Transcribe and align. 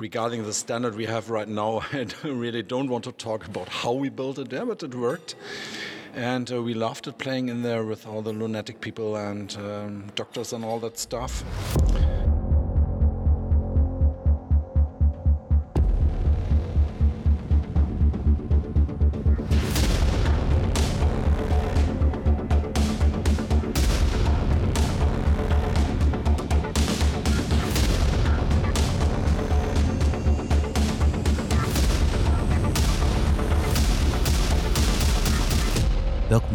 regarding 0.00 0.44
the 0.44 0.52
standard 0.52 0.94
we 0.94 1.06
have 1.06 1.30
right 1.30 1.48
now, 1.48 1.82
I 1.92 2.06
really 2.24 2.62
don't 2.62 2.88
want 2.88 3.04
to 3.04 3.12
talk 3.12 3.46
about 3.46 3.68
how 3.68 3.92
we 3.92 4.08
built 4.08 4.38
it 4.38 4.50
there, 4.50 4.64
but 4.64 4.82
it 4.82 4.94
worked. 4.94 5.34
And 6.14 6.50
uh, 6.52 6.62
we 6.62 6.74
loved 6.74 7.06
it 7.06 7.18
playing 7.18 7.48
in 7.48 7.62
there 7.62 7.84
with 7.84 8.06
all 8.06 8.22
the 8.22 8.32
lunatic 8.32 8.80
people 8.80 9.16
and 9.16 9.54
um, 9.56 10.04
doctors 10.14 10.52
and 10.52 10.64
all 10.64 10.78
that 10.80 10.98
stuff. 10.98 11.44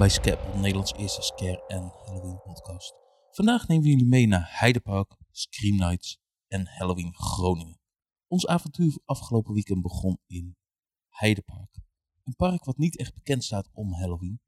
Bij 0.03 0.11
Scap, 0.11 0.55
Nederlands 0.55 0.93
eerste 0.93 1.21
scare 1.21 1.63
en 1.67 1.91
Halloween 2.05 2.41
podcast. 2.41 2.93
Vandaag 3.31 3.67
nemen 3.67 3.83
we 3.83 3.89
jullie 3.89 4.05
mee 4.05 4.27
naar 4.27 4.47
Heidepark, 4.59 5.17
Scream 5.31 5.75
Nights 5.75 6.19
en 6.47 6.67
Halloween 6.67 7.13
Groningen. 7.13 7.79
Ons 8.27 8.47
avontuur 8.47 8.99
afgelopen 9.05 9.53
weekend 9.53 9.81
begon 9.81 10.17
in 10.27 10.55
Heidepark. 11.09 11.79
Een 12.23 12.35
park 12.35 12.63
wat 12.63 12.77
niet 12.77 12.97
echt 12.97 13.13
bekend 13.13 13.43
staat 13.43 13.69
om 13.71 13.93
Halloween, 13.93 14.41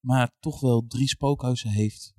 maar 0.00 0.30
toch 0.40 0.60
wel 0.60 0.86
drie 0.86 1.08
spookhuizen 1.08 1.70
heeft. 1.70 2.14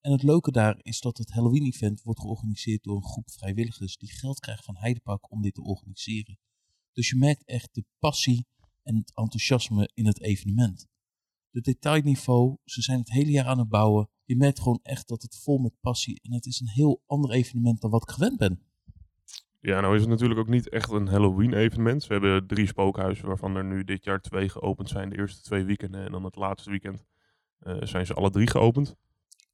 En 0.00 0.12
het 0.12 0.22
leuke 0.22 0.50
daar 0.50 0.78
is 0.82 1.00
dat 1.00 1.18
het 1.18 1.30
Halloween 1.30 1.64
event 1.64 2.02
wordt 2.02 2.20
georganiseerd 2.20 2.82
door 2.82 2.96
een 2.96 3.08
groep 3.08 3.30
vrijwilligers 3.30 3.96
die 3.96 4.12
geld 4.12 4.40
krijgen 4.40 4.64
van 4.64 4.76
Heidepark 4.76 5.30
om 5.30 5.42
dit 5.42 5.54
te 5.54 5.62
organiseren. 5.62 6.38
Dus 6.92 7.08
je 7.08 7.16
merkt 7.16 7.44
echt 7.44 7.74
de 7.74 7.84
passie 7.98 8.46
en 8.82 8.96
het 8.96 9.12
enthousiasme 9.14 9.90
in 9.94 10.06
het 10.06 10.20
evenement 10.20 10.88
de 11.50 11.60
detailniveau. 11.60 12.56
Ze 12.64 12.82
zijn 12.82 12.98
het 12.98 13.10
hele 13.10 13.30
jaar 13.30 13.46
aan 13.46 13.58
het 13.58 13.68
bouwen. 13.68 14.08
Je 14.24 14.36
merkt 14.36 14.58
gewoon 14.60 14.80
echt 14.82 15.08
dat 15.08 15.22
het 15.22 15.40
vol 15.42 15.58
met 15.58 15.80
passie 15.80 16.20
en 16.22 16.32
het 16.32 16.46
is 16.46 16.60
een 16.60 16.68
heel 16.68 17.02
ander 17.06 17.30
evenement 17.30 17.80
dan 17.80 17.90
wat 17.90 18.02
ik 18.02 18.10
gewend 18.10 18.38
ben. 18.38 18.62
Ja, 19.60 19.80
nou 19.80 19.94
is 19.94 20.00
het 20.00 20.10
natuurlijk 20.10 20.40
ook 20.40 20.48
niet 20.48 20.68
echt 20.68 20.90
een 20.90 21.08
Halloween 21.08 21.52
evenement. 21.52 22.06
We 22.06 22.12
hebben 22.12 22.46
drie 22.46 22.66
spookhuizen 22.66 23.26
waarvan 23.26 23.56
er 23.56 23.64
nu 23.64 23.84
dit 23.84 24.04
jaar 24.04 24.20
twee 24.20 24.48
geopend 24.48 24.88
zijn. 24.88 25.08
De 25.10 25.16
eerste 25.16 25.42
twee 25.42 25.64
weekenden 25.64 26.04
en 26.04 26.12
dan 26.12 26.24
het 26.24 26.36
laatste 26.36 26.70
weekend 26.70 27.04
eh, 27.58 27.76
zijn 27.80 28.06
ze 28.06 28.14
alle 28.14 28.30
drie 28.30 28.50
geopend. 28.50 28.96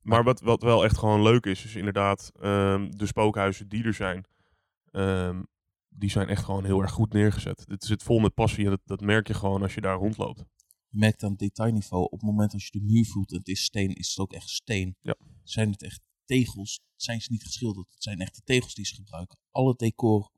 Maar 0.01 0.25
wat, 0.25 0.41
wat 0.41 0.63
wel 0.63 0.85
echt 0.85 0.99
gewoon 0.99 1.23
leuk 1.23 1.47
is, 1.47 1.65
is 1.65 1.77
inderdaad 1.77 2.33
ehm, 2.41 2.91
de 2.91 3.07
spookhuizen 3.07 3.69
die 3.69 3.85
er 3.85 3.95
zijn. 3.95 4.25
ehm, 4.91 5.43
die 5.89 6.11
zijn 6.11 6.29
echt 6.29 6.45
gewoon 6.45 6.65
heel 6.65 6.83
erg 6.83 6.91
goed 6.91 7.13
neergezet. 7.13 7.65
Het 7.69 7.85
zit 7.85 8.03
vol 8.03 8.19
met 8.19 8.35
passie 8.35 8.65
en 8.65 8.71
dat, 8.71 8.81
dat 8.85 9.01
merk 9.01 9.27
je 9.27 9.35
gewoon 9.35 9.63
als 9.63 9.75
je 9.75 9.81
daar 9.81 9.97
rondloopt. 9.97 10.45
Merkt 10.97 11.23
aan 11.23 11.35
detailniveau, 11.35 12.05
op 12.05 12.11
het 12.11 12.23
moment 12.23 12.53
als 12.53 12.65
je 12.67 12.79
de 12.79 12.85
muur 12.85 13.07
voelt 13.07 13.31
en 13.31 13.39
het 13.39 13.49
is 13.49 13.63
steen, 13.63 13.95
is 13.95 14.09
het 14.09 14.19
ook 14.19 14.33
echt 14.33 14.49
steen. 14.49 14.97
Ja. 15.01 15.15
Zijn 15.43 15.71
het 15.71 15.83
echt 15.83 16.09
tegels, 16.25 16.81
zijn 16.97 17.21
ze 17.21 17.33
niet 17.33 17.45
geschilderd. 17.45 17.87
Het 17.91 18.03
zijn 18.03 18.19
echte 18.19 18.41
tegels 18.45 18.75
die 18.75 18.87
ze 18.87 18.95
gebruiken. 18.95 19.39
Alle 19.51 19.75
decor 19.77 20.31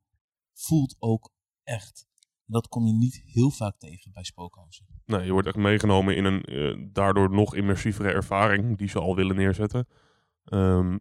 voelt 0.55 0.97
ook 0.99 1.33
echt. 1.65 2.07
En 2.21 2.53
dat 2.53 2.69
kom 2.69 2.87
je 2.87 2.93
niet 2.93 3.23
heel 3.25 3.51
vaak 3.51 3.79
tegen 3.79 4.13
bij 4.13 4.25
spookhuizen. 4.25 4.87
Nee, 5.05 5.25
je 5.25 5.33
wordt 5.33 5.47
echt 5.47 5.57
meegenomen 5.57 6.17
in 6.17 6.25
een 6.25 6.43
eh, 6.43 6.89
daardoor 6.93 7.31
nog 7.31 7.55
immersievere 7.55 8.11
ervaring 8.13 8.79
die 8.79 8.89
ze 8.89 8.99
al 8.99 9.15
willen 9.15 9.37
neerzetten. 9.37 9.87
Ehm, 10.45 10.99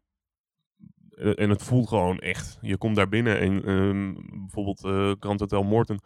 eh, 1.10 1.40
en 1.40 1.50
het 1.50 1.64
voelt 1.64 1.88
gewoon 1.88 2.20
echt. 2.20 2.58
Je 2.62 2.78
komt 2.78 2.96
daar 2.96 3.10
binnen 3.10 3.40
en 3.40 3.64
ehm, 3.64 4.14
bijvoorbeeld 4.40 4.84
eh 4.84 5.12
Grand 5.20 5.40
Hotel 5.40 5.64
Morton. 5.64 6.00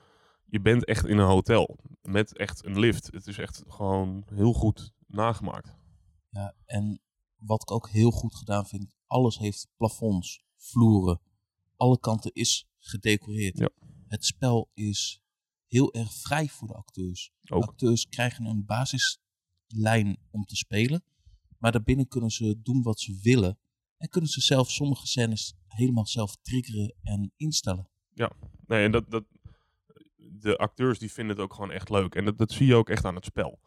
Je 0.52 0.62
bent 0.62 0.86
echt 0.86 1.06
in 1.08 1.18
een 1.18 1.28
hotel 1.28 1.78
met 2.02 2.38
echt 2.38 2.66
een 2.66 2.80
lift. 2.80 3.12
Het 3.12 3.28
is 3.28 3.38
echt 3.38 3.64
gewoon 3.68 4.24
heel 4.34 4.54
goed 4.54 4.94
nagemaakt. 5.08 5.76
Ja, 6.30 6.56
en 6.66 7.02
wat 7.36 7.62
ik 7.62 7.72
ook 7.72 7.90
heel 7.90 8.12
goed 8.12 8.36
gedaan 8.36 8.66
vind, 8.66 8.96
alles 9.08 9.38
heeft 9.38 9.68
plafonds, 9.78 10.44
vloeren. 10.58 11.22
Alle 11.76 12.00
kanten 12.00 12.32
is 12.34 12.68
gedecoreerd. 12.80 13.58
Ja. 13.58 13.70
Het 14.08 14.26
spel 14.26 14.70
is 14.74 15.22
heel 15.68 15.94
erg 15.94 16.14
vrij 16.14 16.48
voor 16.48 16.68
de 16.68 16.74
acteurs. 16.74 17.32
De 17.42 17.54
Ook. 17.54 17.64
acteurs 17.64 18.08
krijgen 18.08 18.46
een 18.46 18.66
basislijn 18.66 20.18
om 20.32 20.46
te 20.46 20.56
spelen. 20.56 21.04
Maar 21.58 21.72
daarbinnen 21.72 22.08
kunnen 22.08 22.32
ze 22.32 22.62
doen 22.62 22.82
wat 22.82 23.00
ze 23.00 23.20
willen. 23.22 23.60
En 23.98 24.10
kunnen 24.10 24.30
ze 24.30 24.42
zelf 24.42 24.72
sommige 24.72 25.08
scènes 25.08 25.54
helemaal 25.68 26.08
zelf 26.08 26.36
triggeren 26.36 26.96
en 27.04 27.32
instellen. 27.36 27.90
Nee, 28.66 28.84
en 28.86 28.92
dat, 28.92 29.12
dat, 29.12 29.26
de 30.34 30.58
acteurs 30.58 31.00
die 31.00 31.12
vinden 31.12 31.36
het 31.36 31.46
ook 31.46 31.54
gewoon 31.54 31.72
echt 31.72 31.90
leuk. 31.90 32.16
En 32.16 32.26
dat, 32.26 32.38
dat 32.38 32.52
zie 32.52 32.68
je 32.68 32.76
ook 32.76 32.90
echt 32.90 33.06
aan 33.06 33.16
het 33.16 33.26
spel. 33.26 33.60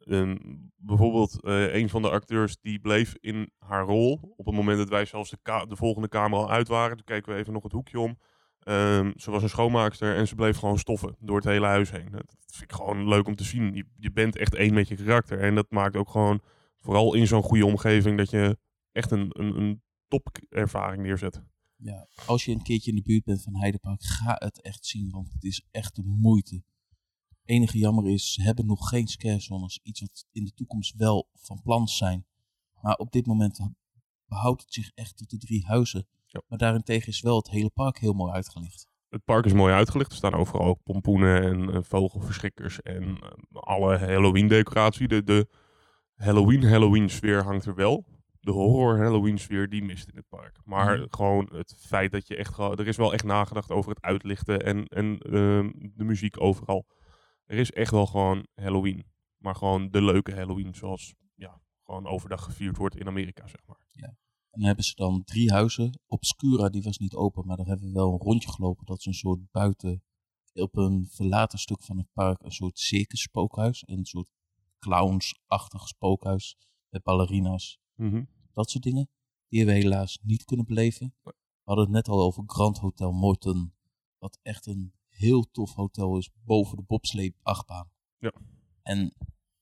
Ehm, 0.00 0.36
bijvoorbeeld, 0.76 1.42
eh, 1.42 1.74
een 1.74 1.88
van 1.88 2.02
de 2.02 2.10
acteurs 2.10 2.56
die 2.60 2.78
bleef 2.78 3.14
in 3.20 3.50
haar 3.58 3.84
rol. 3.84 4.20
Op 4.36 4.46
het 4.46 4.54
moment 4.54 4.78
dat 4.78 4.88
wij 4.88 5.04
zelfs 5.04 5.30
de, 5.30 5.64
de 5.68 5.76
volgende 5.76 6.08
kamer 6.08 6.38
al 6.38 6.50
uit 6.50 6.68
waren. 6.68 6.96
Toen 6.96 7.06
keken 7.06 7.32
we 7.32 7.38
even 7.38 7.52
nog 7.52 7.62
het 7.62 7.72
hoekje 7.72 8.00
om. 8.00 8.18
Ehm, 8.60 9.12
ze 9.16 9.30
was 9.30 9.42
een 9.42 9.48
schoonmaakster 9.48 10.16
en 10.16 10.28
ze 10.28 10.34
bleef 10.34 10.56
gewoon 10.56 10.78
stoffen 10.78 11.16
door 11.18 11.36
het 11.36 11.44
hele 11.44 11.66
huis 11.66 11.90
heen. 11.90 12.08
Dat 12.10 12.36
vind 12.46 12.70
ik 12.70 12.76
gewoon 12.76 13.08
leuk 13.08 13.26
om 13.26 13.36
te 13.36 13.44
zien. 13.44 13.74
Je, 13.74 13.84
je 13.96 14.12
bent 14.12 14.36
echt 14.36 14.54
één 14.54 14.74
met 14.74 14.88
je 14.88 14.94
karakter. 14.94 15.40
En 15.40 15.54
dat 15.54 15.70
maakt 15.70 15.96
ook 15.96 16.10
gewoon, 16.10 16.40
vooral 16.76 17.14
in 17.14 17.26
zo'n 17.26 17.42
goede 17.42 17.66
omgeving, 17.66 18.18
dat 18.18 18.30
je 18.30 18.58
echt 18.92 19.10
een, 19.10 19.26
een, 19.28 19.56
een 19.56 19.82
topervaring 20.08 21.02
neerzet. 21.02 21.42
Ja, 21.82 22.06
als 22.26 22.44
je 22.44 22.52
een 22.52 22.62
keertje 22.62 22.90
in 22.90 22.96
de 22.96 23.02
buurt 23.02 23.24
bent 23.24 23.42
van 23.42 23.56
Heidepark, 23.56 24.02
ga 24.02 24.36
het 24.38 24.60
echt 24.60 24.86
zien, 24.86 25.10
want 25.10 25.32
het 25.32 25.44
is 25.44 25.66
echt 25.70 25.96
de 25.96 26.02
moeite. 26.04 26.62
enige 27.44 27.78
jammer 27.78 28.08
is, 28.08 28.32
ze 28.32 28.42
hebben 28.42 28.66
nog 28.66 28.88
geen 28.88 29.06
scare 29.06 29.40
zones, 29.40 29.80
iets 29.82 30.00
wat 30.00 30.26
in 30.32 30.44
de 30.44 30.54
toekomst 30.54 30.94
wel 30.96 31.28
van 31.34 31.62
plan 31.62 31.88
zijn. 31.88 32.26
Maar 32.80 32.96
op 32.96 33.12
dit 33.12 33.26
moment 33.26 33.60
behoudt 34.26 34.62
het 34.62 34.72
zich 34.72 34.90
echt 34.94 35.16
tot 35.16 35.30
de 35.30 35.38
drie 35.38 35.66
huizen. 35.66 36.06
Ja. 36.26 36.42
Maar 36.48 36.58
daarentegen 36.58 37.08
is 37.08 37.20
wel 37.20 37.36
het 37.36 37.50
hele 37.50 37.70
park 37.70 37.98
heel 37.98 38.12
mooi 38.12 38.32
uitgelicht. 38.32 38.88
Het 39.08 39.24
park 39.24 39.44
is 39.44 39.52
mooi 39.52 39.74
uitgelicht. 39.74 40.10
Er 40.10 40.16
staan 40.16 40.34
overal 40.34 40.66
ook 40.66 40.82
pompoenen 40.82 41.42
en 41.42 41.74
eh, 41.74 41.82
vogelverschrikkers 41.82 42.82
en 42.82 43.18
eh, 43.18 43.30
alle 43.50 43.98
Halloween 43.98 44.48
decoratie. 44.48 45.08
De, 45.08 45.24
de 45.24 45.48
Halloween 46.14 46.62
Halloween 46.64 47.10
sfeer 47.10 47.42
hangt 47.42 47.66
er 47.66 47.74
wel. 47.74 48.04
De 48.40 48.50
horror 48.50 48.98
Halloween 48.98 49.38
sfeer 49.38 49.68
die 49.68 49.82
mist 49.82 50.08
in 50.08 50.16
het 50.16 50.28
park. 50.28 50.58
Maar 50.64 50.98
Mhm. 50.98 51.06
gewoon 51.10 51.48
het 51.52 51.74
feit 51.78 52.12
dat 52.12 52.26
je 52.26 52.36
echt 52.36 52.54
gewoon... 52.54 52.76
Er 52.76 52.86
is 52.86 52.96
wel 52.96 53.12
echt 53.12 53.24
nagedacht 53.24 53.70
over 53.70 53.90
het 53.90 54.02
uitlichten 54.02 54.60
en, 54.60 54.86
en 54.86 55.18
ehm, 55.18 55.70
de 55.94 56.04
muziek 56.04 56.40
overal. 56.40 56.86
Er 57.44 57.58
is 57.58 57.70
echt 57.72 57.90
wel 57.90 58.06
gewoon 58.06 58.46
Halloween. 58.54 59.04
Maar 59.36 59.54
gewoon 59.54 59.90
de 59.90 60.02
leuke 60.02 60.34
Halloween 60.34 60.74
zoals 60.74 61.14
ja, 61.34 61.60
gewoon 61.84 62.06
overdag 62.06 62.44
gevierd 62.44 62.76
wordt 62.76 62.96
in 62.96 63.06
Amerika, 63.06 63.46
zeg 63.46 63.60
maar. 63.66 63.78
En 64.50 64.58
dan 64.60 64.66
hebben 64.66 64.84
ze 64.84 64.94
dan 64.94 65.24
drie 65.24 65.52
huizen. 65.52 66.00
Obscura, 66.06 66.68
die 66.68 66.82
was 66.82 66.98
niet 66.98 67.14
open, 67.14 67.46
maar 67.46 67.56
daar 67.56 67.66
hebben 67.66 67.86
we 67.86 67.92
wel 67.92 68.12
een 68.12 68.18
rondje 68.18 68.50
gelopen. 68.50 68.86
Dat 68.86 68.98
is 68.98 69.06
een 69.06 69.14
soort 69.14 69.50
buiten, 69.50 70.02
op 70.52 70.76
een 70.76 71.06
verlaten 71.10 71.58
stuk 71.58 71.82
van 71.82 71.98
het 71.98 72.06
park, 72.12 72.42
een 72.42 72.52
soort 72.52 72.78
circus 72.78 73.22
spookhuis. 73.22 73.82
Een 73.86 74.04
soort 74.04 74.30
clowns-achtig 74.78 75.88
spookhuis 75.88 76.56
met 76.88 77.02
ballerina's. 77.02 77.78
Mhm. 78.00 78.24
dat 78.52 78.70
soort 78.70 78.84
dingen. 78.84 79.08
Die 79.48 79.58
hebben 79.58 79.76
we 79.76 79.82
helaas 79.82 80.18
niet 80.22 80.44
kunnen 80.44 80.66
beleven. 80.66 81.14
We 81.22 81.32
hadden 81.64 81.84
het 81.84 81.94
net 81.94 82.08
al 82.08 82.22
over 82.22 82.42
Grand 82.46 82.78
Hotel 82.78 83.12
Morton. 83.12 83.74
Wat 84.18 84.38
echt 84.42 84.66
een 84.66 84.92
heel 85.08 85.50
tof 85.50 85.74
hotel 85.74 86.18
is 86.18 86.30
boven 86.44 86.76
de 86.76 86.82
bobsleep 86.82 87.36
achtbaan. 87.42 87.90
Ja. 88.18 88.32
En 88.82 89.14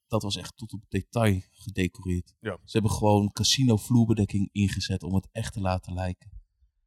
dat 0.06 0.22
was 0.22 0.36
echt 0.36 0.56
tot 0.56 0.72
op 0.72 0.84
detail 0.88 1.40
gedecoreerd. 1.50 2.34
Ja. 2.40 2.58
Ze 2.64 2.72
hebben 2.72 2.90
gewoon 2.90 3.32
casino 3.32 3.76
vloerbedekking 3.76 4.48
ingezet 4.52 5.02
om 5.02 5.14
het 5.14 5.28
echt 5.32 5.52
te 5.52 5.60
laten 5.60 5.94
lijken. 5.94 6.30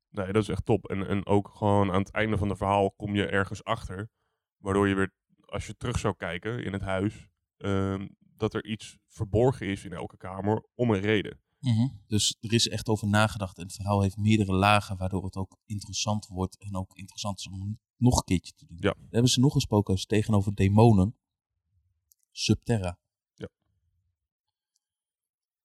Nee, 0.10 0.32
dat 0.32 0.42
is 0.42 0.50
echt 0.50 0.66
top. 0.66 0.90
En, 0.90 1.08
en 1.08 1.26
ook 1.26 1.50
gewoon 1.50 1.92
aan 1.92 2.02
het 2.02 2.12
einde 2.12 2.38
van 2.38 2.50
het 2.50 2.58
verhaal 2.58 2.92
kom 2.92 3.16
je 3.16 3.26
ergens 3.26 3.64
achter. 3.64 4.10
Waardoor 4.58 4.88
je 4.88 4.96
weer, 4.96 5.14
als 5.46 5.68
je 5.68 5.78
terug 5.78 6.00
zou 6.00 6.16
kijken 6.16 6.64
in 6.64 6.74
het 6.74 6.82
huis, 6.82 7.28
ehm, 7.58 8.08
dat 8.20 8.54
er 8.54 8.66
iets 8.66 8.98
verborgen 9.08 9.68
is 9.68 9.86
in 9.86 9.94
elke 9.94 10.18
kamer 10.18 10.66
om 10.76 10.92
een 10.92 11.02
reden. 11.02 11.40
Dus 12.08 12.38
er 12.40 12.54
is 12.54 12.68
echt 12.68 12.88
over 12.88 13.08
nagedacht 13.08 13.58
en 13.58 13.64
het 13.64 13.74
verhaal 13.74 14.02
heeft 14.02 14.18
meerdere 14.18 14.54
lagen, 14.54 14.98
waardoor 14.98 15.24
het 15.24 15.36
ook 15.36 15.58
interessant 15.66 16.28
wordt 16.28 16.58
en 16.58 16.76
ook 16.76 16.96
interessant 16.96 17.40
is 17.40 17.48
om 17.48 17.80
nog 17.98 18.18
een 18.18 18.24
keertje 18.24 18.54
te 18.54 18.66
doen. 18.66 18.78
Ja. 18.80 18.94
Dan 18.94 19.08
hebben 19.10 19.32
ze 19.32 19.40
nog 19.40 19.62
spookhuis 19.62 20.06
tegenover 20.06 20.56
demonen. 20.56 21.16
Subterra. 22.32 23.00
Ja. 23.34 23.50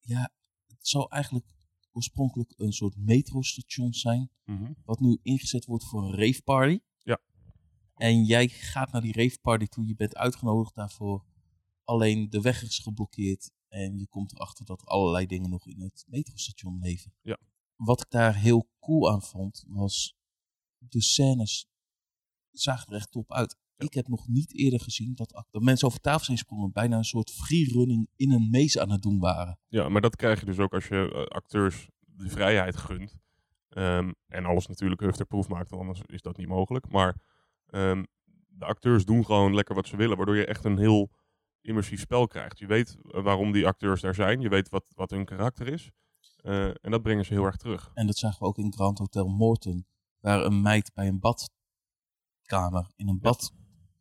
Ja, 0.01 0.31
het 0.67 0.87
zou 0.87 1.05
eigenlijk 1.09 1.45
oorspronkelijk 1.91 2.53
een 2.57 2.73
soort 2.73 2.95
metrostation 2.97 3.93
zijn, 3.93 4.29
Mhm. 4.45 4.73
wat 4.85 4.99
nu 4.99 5.19
ingezet 5.21 5.65
wordt 5.65 5.85
voor 5.85 6.03
een 6.03 6.15
rave 6.15 6.41
party. 6.43 6.79
Ja. 7.03 7.19
En 7.95 8.23
jij 8.23 8.47
gaat 8.47 8.91
naar 8.91 9.01
die 9.01 9.13
rave 9.13 9.39
party 9.41 9.65
toe, 9.65 9.87
je 9.87 9.95
bent 9.95 10.15
uitgenodigd 10.15 10.75
daarvoor. 10.75 11.25
Alleen 11.83 12.29
de 12.29 12.41
weg 12.41 12.63
is 12.63 12.79
geblokkeerd 12.79 13.51
en 13.67 13.97
je 13.97 14.07
komt 14.07 14.33
erachter 14.33 14.65
dat 14.65 14.81
er 14.81 14.87
allerlei 14.87 15.25
dingen 15.25 15.49
nog 15.49 15.67
in 15.67 15.81
het 15.81 16.05
metrostation 16.07 16.79
leven. 16.79 17.13
Ja. 17.21 17.37
Wat 17.75 18.01
ik 18.01 18.09
daar 18.09 18.35
heel 18.35 18.69
cool 18.79 19.11
aan 19.11 19.21
vond, 19.21 19.63
was 19.67 20.15
de 20.77 21.01
scènes 21.01 21.67
zagen 22.51 22.91
er 22.91 22.97
echt 22.97 23.11
top 23.11 23.33
uit. 23.33 23.57
Ik 23.77 23.93
heb 23.93 24.07
nog 24.07 24.27
niet 24.27 24.53
eerder 24.53 24.79
gezien 24.79 25.15
dat, 25.15 25.45
mensen 25.51 25.87
over 25.87 25.99
tafel 25.99 26.25
zijn 26.25 26.37
sprongen. 26.37 26.71
Bijna 26.71 26.97
een 26.97 27.03
soort 27.03 27.31
freerunning 27.31 28.09
in 28.15 28.31
een 28.31 28.49
maze 28.49 28.81
aan 28.81 28.91
het 28.91 29.01
doen 29.01 29.19
waren. 29.19 29.59
Ja, 29.67 29.89
maar 29.89 30.01
dat 30.01 30.15
krijg 30.15 30.39
je 30.39 30.45
dus 30.45 30.59
ook 30.59 30.73
als 30.73 30.87
je 30.87 31.11
eh, 31.13 31.35
acteurs 31.35 31.89
de 31.99 32.29
vrijheid 32.29 32.77
gunt. 32.77 33.17
Ehm, 33.69 34.11
en 34.27 34.45
alles 34.45 34.67
natuurlijk 34.67 35.01
hufterproef 35.01 35.47
maakt, 35.47 35.69
want 35.69 35.81
anders 35.81 36.01
is 36.05 36.21
dat 36.21 36.37
niet 36.37 36.47
mogelijk. 36.47 36.89
Maar 36.89 37.21
ehm, 37.67 38.03
de 38.47 38.65
acteurs 38.65 39.05
doen 39.05 39.25
gewoon 39.25 39.55
lekker 39.55 39.75
wat 39.75 39.87
ze 39.87 39.97
willen, 39.97 40.17
waardoor 40.17 40.37
je 40.37 40.45
echt 40.45 40.65
een 40.65 40.77
heel 40.77 41.09
immersief 41.61 41.99
spel 41.99 42.27
krijgt. 42.27 42.59
Je 42.59 42.65
weet 42.65 42.97
eh, 43.11 43.23
waarom 43.23 43.51
die 43.51 43.67
acteurs 43.67 44.01
daar 44.01 44.15
zijn, 44.15 44.41
je 44.41 44.49
weet 44.49 44.69
wat, 44.69 44.85
wat 44.95 45.09
hun 45.09 45.25
karakter 45.25 45.67
is. 45.67 45.91
Eh, 46.37 46.65
en 46.65 46.91
dat 46.91 47.01
brengen 47.01 47.25
ze 47.25 47.33
heel 47.33 47.43
erg 47.43 47.57
terug. 47.57 47.91
En 47.93 48.07
dat 48.07 48.17
zagen 48.17 48.39
we 48.39 48.45
ook 48.45 48.57
in 48.57 48.73
Grand 48.73 48.97
Hotel 48.97 49.27
Morton. 49.27 49.85
Waar 50.19 50.45
een 50.45 50.61
meid 50.61 50.91
bij 50.93 51.07
een 51.07 51.19
badkamer 51.19 52.91
in 52.95 53.07
een 53.07 53.19
bad 53.19 53.51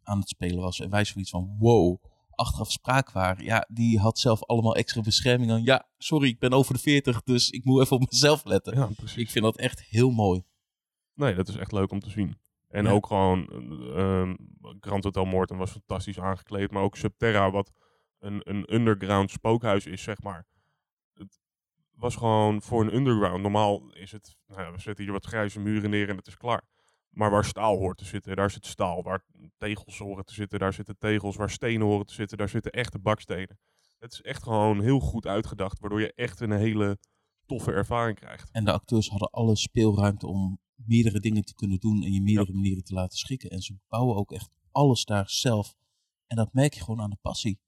aan 0.02 0.18
het 0.18 0.28
spelen 0.28 0.60
was. 0.60 0.80
En 0.80 0.90
wij 0.90 1.04
zoiets 1.04 1.30
van, 1.30 1.56
wow, 1.58 2.02
achteraf 2.30 2.70
spraak 2.70 3.10
waren. 3.10 3.44
Ja, 3.44 3.66
die 3.68 3.98
had 3.98 4.18
zelf 4.18 4.44
allemaal 4.44 4.76
extra 4.76 5.00
bescherming 5.00 5.50
aan. 5.50 5.62
Ja, 5.62 5.88
sorry, 5.98 6.28
ik 6.28 6.38
ben 6.38 6.52
over 6.52 6.74
de 6.74 6.80
40, 6.80 7.22
dus 7.22 7.50
ik 7.50 7.64
moet 7.64 7.80
even 7.80 7.96
op 7.96 8.10
mezelf 8.10 8.44
letten. 8.44 8.76
Ja, 8.76 8.86
precies. 8.86 9.16
Ik 9.16 9.30
vind 9.30 9.44
dat 9.44 9.56
echt 9.56 9.82
heel 9.82 10.10
mooi. 10.10 10.42
Nee, 11.14 11.34
dat 11.34 11.48
is 11.48 11.56
echt 11.56 11.72
leuk 11.72 11.90
om 11.90 12.00
te 12.00 12.10
zien. 12.10 12.36
En 12.68 12.84
Ja. 12.84 12.90
ook 12.90 13.06
gewoon, 13.06 13.48
ehm, 13.96 14.34
Grand 14.80 15.04
Hotel 15.04 15.24
Morton 15.24 15.58
was 15.58 15.70
fantastisch 15.70 16.20
aangekleed. 16.20 16.70
Maar 16.70 16.82
ook 16.82 16.96
Subterra, 16.96 17.50
wat 17.50 17.72
een, 18.18 18.40
een 18.44 18.74
underground 18.74 19.30
spookhuis 19.30 19.86
is, 19.86 20.02
zeg 20.02 20.22
maar. 20.22 20.46
Het 21.14 21.40
was 21.90 22.16
gewoon 22.16 22.62
voor 22.62 22.80
een 22.80 22.94
underground. 22.94 23.42
Normaal 23.42 23.90
is 23.92 24.12
het, 24.12 24.36
nou 24.46 24.60
ja, 24.62 24.72
we 24.72 24.80
zetten 24.80 25.04
hier 25.04 25.12
wat 25.12 25.26
grijze 25.26 25.60
muren 25.60 25.90
neer 25.90 26.08
en 26.08 26.16
het 26.16 26.26
is 26.26 26.36
klaar. 26.36 26.62
Maar 27.08 27.30
waar 27.30 27.44
staal 27.44 27.76
hoort 27.76 27.98
te 27.98 28.04
zitten, 28.04 28.36
daar 28.36 28.50
zit 28.50 28.66
staal. 28.66 29.02
Waar 29.02 29.24
tegels 29.56 29.98
horen 29.98 30.24
te 30.24 30.34
zitten, 30.34 30.58
daar 30.58 30.72
zitten 30.72 30.98
tegels. 30.98 31.36
Waar 31.36 31.50
stenen 31.50 31.86
horen 31.86 32.06
te 32.06 32.14
zitten, 32.14 32.38
daar 32.38 32.48
zitten 32.48 32.72
echte 32.72 32.98
bakstenen. 32.98 33.58
Het 33.98 34.12
is 34.12 34.22
echt 34.22 34.42
gewoon 34.42 34.80
heel 34.80 35.00
goed 35.00 35.26
uitgedacht, 35.26 35.78
waardoor 35.80 36.00
je 36.00 36.12
echt 36.14 36.40
een 36.40 36.50
hele 36.52 36.98
toffe 37.46 37.72
ervaring 37.72 38.16
krijgt. 38.18 38.50
En 38.52 38.64
de 38.64 38.72
acteurs 38.72 39.08
hadden 39.08 39.30
alle 39.30 39.56
speelruimte 39.56 40.26
om 40.26 40.58
meerdere 40.84 41.20
dingen 41.20 41.44
te 41.44 41.54
kunnen 41.54 41.80
doen 41.80 42.02
en 42.02 42.12
je 42.12 42.22
meerdere 42.22 42.52
manieren 42.52 42.84
te 42.84 42.94
laten 42.94 43.18
schikken. 43.18 43.50
En 43.50 43.60
ze 43.62 43.76
bouwen 43.88 44.16
ook 44.16 44.32
echt 44.32 44.48
alles 44.70 45.04
daar 45.04 45.30
zelf. 45.30 45.74
En 46.26 46.36
dat 46.36 46.52
merk 46.52 46.74
je 46.74 46.80
gewoon 46.80 47.00
aan 47.00 47.10
de 47.10 47.18
passie. 47.20 47.60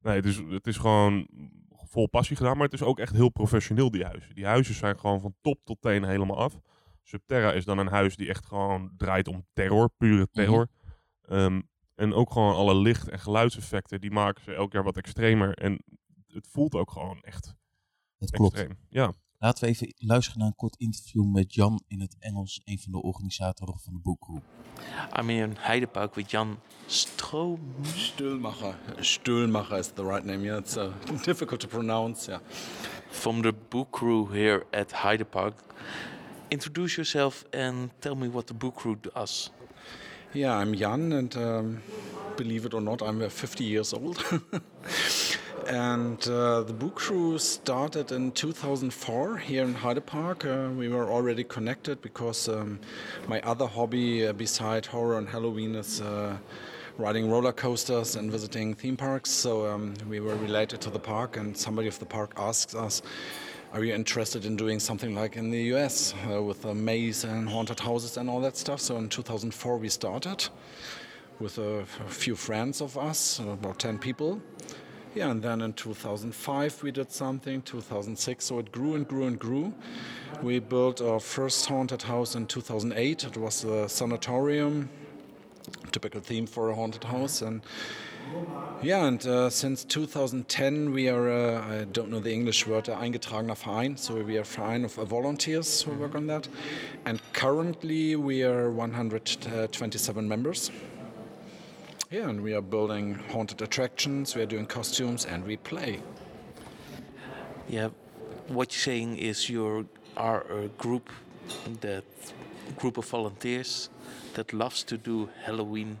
Nee, 0.00 0.16
het 0.16 0.24
is, 0.24 0.36
het 0.36 0.66
is 0.66 0.76
gewoon 0.76 1.28
vol 1.70 2.06
passie 2.08 2.36
gedaan, 2.36 2.56
maar 2.56 2.64
het 2.64 2.80
is 2.80 2.82
ook 2.86 2.98
echt 2.98 3.12
heel 3.12 3.28
professioneel, 3.28 3.90
die 3.90 4.04
huizen. 4.04 4.34
Die 4.34 4.46
huizen 4.46 4.74
zijn 4.74 4.98
gewoon 4.98 5.20
van 5.20 5.34
top 5.40 5.60
tot 5.64 5.80
teen 5.80 6.04
helemaal 6.04 6.38
af. 6.38 6.60
Subterra 7.02 7.52
is 7.52 7.64
dan 7.64 7.78
een 7.78 7.86
huis 7.86 8.16
die 8.16 8.28
echt 8.28 8.46
gewoon 8.46 8.92
draait 8.96 9.28
om 9.28 9.46
terror, 9.52 9.90
pure 9.96 10.28
terror. 10.30 10.68
Ehm, 11.22 11.60
en 11.94 12.12
ook 12.12 12.32
gewoon 12.32 12.54
alle 12.54 12.74
licht- 12.74 13.08
en 13.08 13.18
geluidseffecten, 13.18 14.00
die 14.00 14.10
maken 14.10 14.42
ze 14.42 14.52
elk 14.54 14.72
jaar 14.72 14.84
wat 14.84 14.96
extremer. 14.96 15.54
En 15.54 15.84
het 16.26 16.48
voelt 16.48 16.74
ook 16.74 16.90
gewoon 16.90 17.20
echt 17.20 17.54
klopt. 18.30 18.52
extreem. 18.54 18.78
Ja, 18.88 19.12
Laten 19.38 19.64
we 19.64 19.70
even 19.70 19.94
luisteren 19.96 20.38
naar 20.38 20.48
een 20.48 20.54
kort 20.54 20.76
interview 20.76 21.24
met 21.24 21.54
Jan 21.54 21.82
in 21.86 22.00
het 22.00 22.16
Engels, 22.18 22.60
een 22.64 22.78
van 22.78 22.92
de 22.92 23.02
organisatoren 23.02 23.78
van 23.78 23.92
de 23.92 23.98
boekgroep. 23.98 24.42
I'm 25.20 25.30
in 25.30 25.54
Heidepark 25.58 26.14
with 26.14 26.30
Jan 26.30 26.58
Stroom. 26.86 27.60
Stühlmacher 29.00 29.78
is 29.78 29.90
the 29.94 30.04
right 30.04 30.24
name. 30.24 30.44
Yeah, 30.44 30.58
it's 30.58 30.76
uh, 30.76 30.92
difficult 31.24 31.60
to 31.60 31.68
pronounce. 31.68 32.30
Yeah. 32.30 32.40
from 33.10 33.42
the 33.42 33.52
book 33.52 33.90
crew 33.90 34.26
here 34.26 34.64
at 34.72 34.92
Hyde 34.92 35.30
Park. 35.30 35.54
Introduce 36.50 36.96
yourself 36.96 37.44
and 37.52 37.90
tell 38.00 38.14
me 38.14 38.28
what 38.28 38.46
the 38.46 38.54
book 38.54 38.76
crew 38.76 38.96
does. 38.96 39.50
Yeah, 40.32 40.54
I'm 40.54 40.74
Jan, 40.74 41.12
and 41.12 41.36
um, 41.36 41.82
believe 42.36 42.66
it 42.66 42.74
or 42.74 42.80
not, 42.80 43.02
I'm 43.02 43.22
uh, 43.22 43.28
50 43.28 43.64
years 43.64 43.92
old. 43.92 44.18
and 45.68 46.26
uh, 46.28 46.62
the 46.62 46.72
book 46.72 46.94
crew 46.94 47.38
started 47.38 48.10
in 48.10 48.32
2004 48.32 49.36
here 49.36 49.64
in 49.64 49.74
Hyde 49.74 50.04
Park. 50.06 50.46
Uh, 50.46 50.70
we 50.74 50.88
were 50.88 51.10
already 51.10 51.44
connected 51.44 52.00
because 52.00 52.48
um, 52.48 52.80
my 53.26 53.40
other 53.42 53.66
hobby 53.66 54.26
uh, 54.26 54.32
beside 54.32 54.86
horror 54.86 55.18
and 55.18 55.28
Halloween 55.28 55.74
is 55.74 56.00
uh, 56.00 56.38
riding 56.96 57.30
roller 57.30 57.52
coasters 57.52 58.16
and 58.16 58.30
visiting 58.30 58.74
theme 58.74 58.96
parks. 58.96 59.30
So 59.30 59.66
um, 59.66 59.92
we 60.08 60.20
were 60.20 60.36
related 60.36 60.80
to 60.82 60.90
the 60.90 60.98
park, 60.98 61.36
and 61.36 61.54
somebody 61.54 61.86
of 61.86 61.98
the 61.98 62.06
park 62.06 62.32
asked 62.38 62.74
us. 62.74 63.02
Are 63.74 63.84
you 63.84 63.94
interested 63.94 64.46
in 64.46 64.56
doing 64.56 64.80
something 64.80 65.14
like 65.14 65.36
in 65.36 65.50
the 65.50 65.74
US 65.74 66.14
uh, 66.32 66.42
with 66.42 66.64
a 66.64 66.74
maze 66.74 67.24
and 67.24 67.46
haunted 67.46 67.78
houses 67.78 68.16
and 68.16 68.30
all 68.30 68.40
that 68.40 68.56
stuff? 68.56 68.80
So 68.80 68.96
in 68.96 69.10
2004 69.10 69.76
we 69.76 69.90
started 69.90 70.48
with 71.38 71.58
a, 71.58 71.80
a 71.80 72.08
few 72.08 72.34
friends 72.36 72.80
of 72.80 72.96
us, 72.96 73.38
uh, 73.38 73.50
about 73.50 73.78
10 73.78 73.98
people. 73.98 74.40
Yeah, 75.14 75.30
and 75.30 75.42
then 75.42 75.62
in 75.62 75.72
2005 75.72 76.82
we 76.82 76.92
did 76.92 77.10
something, 77.10 77.62
2006, 77.62 78.44
so 78.44 78.58
it 78.58 78.70
grew 78.70 78.94
and 78.94 79.08
grew 79.08 79.26
and 79.26 79.38
grew. 79.38 79.72
We 80.42 80.58
built 80.58 81.00
our 81.00 81.18
first 81.18 81.66
haunted 81.66 82.02
house 82.02 82.34
in 82.34 82.46
2008. 82.46 83.24
It 83.24 83.36
was 83.36 83.64
a 83.64 83.88
sanatorium, 83.88 84.88
typical 85.90 86.20
theme 86.20 86.46
for 86.46 86.70
a 86.70 86.74
haunted 86.74 87.04
house. 87.04 87.42
And 87.42 87.62
yeah, 88.82 89.06
and 89.06 89.26
uh, 89.26 89.50
since 89.50 89.82
2010 89.84 90.92
we 90.92 91.08
are, 91.08 91.30
uh, 91.30 91.80
I 91.80 91.84
don't 91.84 92.10
know 92.10 92.20
the 92.20 92.32
English 92.32 92.66
word, 92.66 92.88
uh, 92.88 92.96
eingetragener 93.00 93.56
Verein. 93.56 93.96
So 93.96 94.22
we 94.22 94.36
are 94.36 94.42
a 94.42 94.44
Verein 94.44 94.84
of 94.84 94.98
uh, 94.98 95.04
volunteers 95.04 95.82
who 95.82 95.92
work 95.92 96.14
on 96.14 96.26
that. 96.26 96.48
And 97.06 97.20
currently 97.32 98.14
we 98.14 98.44
are 98.44 98.70
127 98.70 100.28
members. 100.28 100.70
Yeah, 102.10 102.30
and 102.30 102.40
we 102.40 102.54
are 102.54 102.62
building 102.62 103.16
haunted 103.30 103.60
attractions, 103.60 104.34
we 104.34 104.40
are 104.40 104.46
doing 104.46 104.64
costumes, 104.64 105.26
and 105.26 105.44
we 105.44 105.58
play. 105.58 106.00
Yeah, 107.68 107.90
what 108.46 108.72
you're 108.72 108.80
saying 108.80 109.18
is 109.18 109.50
you 109.50 109.86
are 110.16 110.40
a 110.50 110.68
group 110.78 111.10
that 111.82 112.04
group 112.78 112.96
of 112.96 113.04
volunteers 113.04 113.90
that 114.34 114.54
loves 114.54 114.82
to 114.84 114.96
do 114.96 115.28
Halloween 115.42 115.98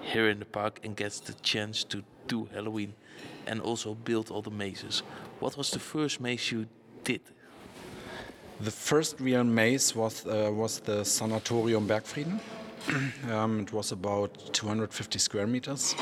here 0.00 0.30
in 0.30 0.38
the 0.38 0.46
park 0.46 0.80
and 0.82 0.96
gets 0.96 1.20
the 1.20 1.34
chance 1.42 1.84
to 1.84 2.02
do 2.26 2.48
Halloween 2.54 2.94
and 3.46 3.60
also 3.60 3.94
build 3.94 4.30
all 4.30 4.40
the 4.40 4.50
mazes. 4.50 5.02
What 5.40 5.58
was 5.58 5.70
the 5.70 5.78
first 5.78 6.22
maze 6.22 6.50
you 6.50 6.68
did? 7.04 7.20
The 8.60 8.70
first 8.70 9.20
real 9.20 9.44
maze 9.44 9.94
was 9.94 10.26
uh, 10.26 10.50
was 10.52 10.80
the 10.80 11.04
Sanatorium 11.04 11.86
Bergfrieden. 11.86 12.40
um, 13.30 13.60
it 13.60 13.72
was 13.72 13.92
about 13.92 14.52
250 14.52 15.18
square 15.18 15.46
meters. 15.46 15.94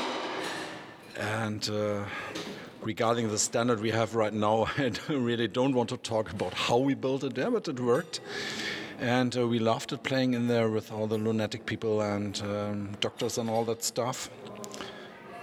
And 1.17 1.69
uh, 1.69 2.05
regarding 2.81 3.29
the 3.29 3.37
standard 3.37 3.81
we 3.81 3.91
have 3.91 4.15
right 4.15 4.33
now, 4.33 4.67
I 4.77 4.91
really 5.09 5.47
don't 5.47 5.73
want 5.73 5.89
to 5.89 5.97
talk 5.97 6.31
about 6.31 6.53
how 6.53 6.77
we 6.77 6.93
built 6.93 7.23
it 7.23 7.35
there, 7.35 7.51
but 7.51 7.67
it 7.67 7.79
worked. 7.79 8.21
And 8.99 9.35
uh, 9.37 9.47
we 9.47 9.59
loved 9.59 9.93
it 9.93 10.03
playing 10.03 10.33
in 10.33 10.47
there 10.47 10.69
with 10.69 10.91
all 10.91 11.07
the 11.07 11.17
lunatic 11.17 11.65
people 11.65 12.01
and 12.01 12.41
um, 12.41 12.97
doctors 12.99 13.37
and 13.37 13.49
all 13.49 13.65
that 13.65 13.83
stuff. 13.83 14.29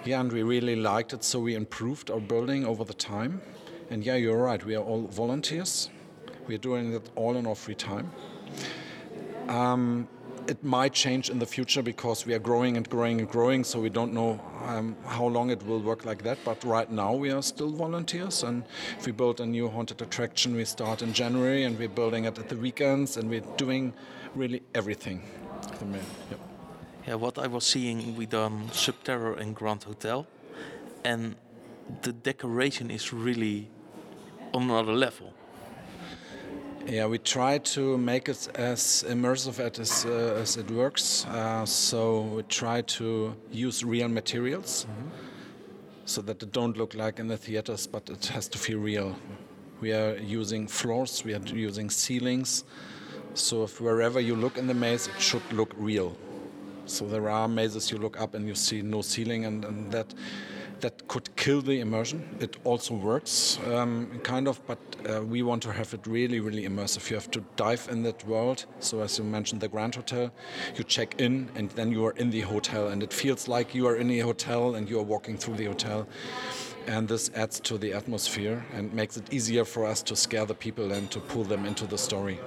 Yeah, 0.04 0.20
and 0.20 0.30
we 0.30 0.42
really 0.42 0.76
liked 0.76 1.12
it, 1.12 1.25
so 1.25 1.40
we 1.40 1.54
improved 1.54 2.10
our 2.10 2.20
building 2.20 2.64
over 2.64 2.84
the 2.84 2.94
time. 2.94 3.40
And 3.90 4.04
yeah, 4.04 4.16
you're 4.16 4.42
right, 4.42 4.64
we 4.64 4.75
are 4.76 4.82
all 4.82 5.06
volunteers. 5.08 5.90
We're 6.46 6.58
doing 6.58 6.92
it 6.92 7.10
all 7.16 7.37
in 7.37 7.46
our 7.46 7.54
free 7.54 7.75
time. 7.75 8.10
Um, 9.49 10.08
it 10.48 10.62
might 10.62 10.92
change 10.92 11.30
in 11.30 11.38
the 11.38 11.46
future 11.46 11.82
because 11.82 12.26
we 12.26 12.34
are 12.34 12.38
growing 12.38 12.76
and 12.76 12.88
growing 12.88 13.20
and 13.20 13.28
growing, 13.28 13.64
so 13.64 13.80
we 13.80 13.90
don't 13.90 14.12
know 14.12 14.40
um, 14.66 14.96
how 15.04 15.26
long 15.26 15.50
it 15.50 15.64
will 15.66 15.80
work 15.80 16.04
like 16.04 16.22
that. 16.22 16.38
But 16.44 16.62
right 16.64 16.90
now, 16.90 17.14
we 17.14 17.30
are 17.30 17.42
still 17.42 17.70
volunteers, 17.70 18.42
and 18.42 18.64
if 18.98 19.06
we 19.06 19.12
build 19.12 19.40
a 19.40 19.46
new 19.46 19.68
haunted 19.68 20.02
attraction, 20.02 20.54
we 20.54 20.64
start 20.64 21.02
in 21.02 21.12
January, 21.12 21.64
and 21.64 21.78
we're 21.78 21.88
building 21.88 22.24
it 22.24 22.38
at 22.38 22.48
the 22.48 22.56
weekends, 22.56 23.16
and 23.16 23.28
we're 23.28 23.44
doing 23.56 23.92
really 24.34 24.62
everything. 24.74 25.22
Yep. 25.80 26.40
Yeah, 27.06 27.14
what 27.14 27.38
I 27.38 27.46
was 27.46 27.64
seeing, 27.64 28.16
we 28.16 28.26
done 28.26 28.68
Subterror 28.70 29.38
and 29.40 29.54
Grand 29.54 29.84
Hotel, 29.84 30.26
and 31.04 31.36
the 32.02 32.12
decoration 32.12 32.90
is 32.90 33.12
really 33.12 33.68
on 34.52 34.64
another 34.64 34.92
level. 34.92 35.32
Yeah, 36.88 37.06
we 37.06 37.18
try 37.18 37.58
to 37.58 37.98
make 37.98 38.28
it 38.28 38.48
as 38.54 39.04
immersive 39.08 39.58
as, 39.58 40.06
uh, 40.06 40.38
as 40.40 40.56
it 40.56 40.70
works. 40.70 41.26
Uh, 41.26 41.66
so 41.66 42.20
we 42.20 42.42
try 42.44 42.82
to 42.82 43.34
use 43.50 43.82
real 43.82 44.06
materials 44.06 44.86
so 46.04 46.22
that 46.22 46.40
it 46.40 46.52
don't 46.52 46.76
look 46.76 46.94
like 46.94 47.18
in 47.18 47.26
the 47.26 47.36
theaters, 47.36 47.88
but 47.88 48.08
it 48.08 48.26
has 48.26 48.46
to 48.50 48.58
feel 48.58 48.78
real. 48.78 49.16
We 49.80 49.92
are 49.92 50.16
using 50.18 50.68
floors, 50.68 51.24
we 51.24 51.34
are 51.34 51.40
using 51.40 51.90
ceilings. 51.90 52.62
So 53.34 53.64
if 53.64 53.80
wherever 53.80 54.20
you 54.20 54.36
look 54.36 54.56
in 54.56 54.68
the 54.68 54.74
maze, 54.74 55.08
it 55.08 55.20
should 55.20 55.52
look 55.52 55.74
real. 55.76 56.16
So 56.84 57.04
there 57.08 57.28
are 57.28 57.48
mazes 57.48 57.90
you 57.90 57.98
look 57.98 58.20
up 58.20 58.34
and 58.34 58.46
you 58.46 58.54
see 58.54 58.80
no 58.80 59.02
ceiling, 59.02 59.44
and, 59.44 59.64
and 59.64 59.90
that 59.90 60.14
that 60.80 61.09
could 61.09 61.35
kill 61.37 61.61
the 61.62 61.80
immersion. 61.80 62.37
It 62.40 62.56
also 62.64 62.95
works, 62.95 63.59
um, 63.66 64.21
kind 64.23 64.49
of, 64.49 64.64
but 64.66 64.78
uh, 65.09 65.23
we 65.23 65.42
want 65.42 65.62
to 65.64 65.73
have 65.73 65.95
it 65.95 66.06
really, 66.06 66.40
really 66.40 66.64
immersive. 66.64 67.09
You 67.11 67.16
have 67.16 67.30
to 67.33 67.45
dive 67.56 67.88
in 67.90 68.02
that 68.02 68.26
world. 68.26 68.66
So, 68.80 69.00
as 69.00 69.18
you 69.18 69.25
mentioned, 69.25 69.61
the 69.61 69.68
Grand 69.68 69.95
Hotel, 69.95 70.30
you 70.76 70.85
check 70.85 71.21
in 71.21 71.50
and 71.54 71.71
then 71.71 71.92
you 71.92 72.04
are 72.06 72.12
in 72.12 72.30
the 72.30 72.42
hotel, 72.42 72.88
and 72.88 73.02
it 73.02 73.12
feels 73.12 73.49
like 73.49 73.75
you 73.75 73.87
are 73.87 73.97
in 73.97 74.11
a 74.11 74.18
hotel 74.21 74.75
and 74.75 74.88
you 74.88 74.99
are 74.99 75.04
walking 75.04 75.37
through 75.37 75.56
the 75.56 75.66
hotel. 75.66 76.06
And 76.87 77.09
this 77.09 77.30
adds 77.35 77.59
to 77.61 77.78
the 77.78 77.92
atmosphere 77.92 78.64
and 78.73 78.92
makes 78.92 79.16
it 79.16 79.33
easier 79.33 79.64
for 79.64 79.85
us 79.85 80.02
to 80.02 80.14
scare 80.14 80.47
the 80.47 80.54
people 80.54 80.92
and 80.92 81.11
to 81.11 81.18
pull 81.18 81.42
them 81.42 81.66
into 81.66 81.85
the 81.85 81.99
story 81.99 82.38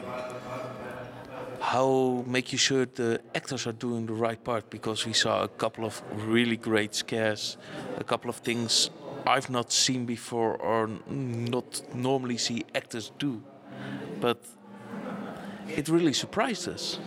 how 1.70 2.24
make 2.26 2.52
you 2.52 2.58
sure 2.58 2.88
the 2.96 3.22
actors 3.36 3.68
are 3.68 3.78
doing 3.78 4.08
the 4.08 4.14
right 4.14 4.44
part? 4.44 4.68
Because 4.72 5.06
we 5.06 5.14
saw 5.14 5.44
a 5.44 5.48
couple 5.48 5.86
of 5.86 6.02
really 6.12 6.58
great 6.58 6.96
scares 6.96 7.58
a 7.98 8.04
couple 8.04 8.30
of 8.30 8.38
things 8.38 8.90
i've 9.28 9.50
not 9.50 9.72
seen 9.72 10.06
before 10.06 10.56
or 10.58 10.90
not 11.08 11.82
normally 11.94 12.38
see 12.38 12.66
actors 12.74 13.12
do. 13.20 13.44
But 14.20 14.40
it 15.68 15.88
really 15.90 16.14
surprised 16.14 16.68
us. 16.68 17.00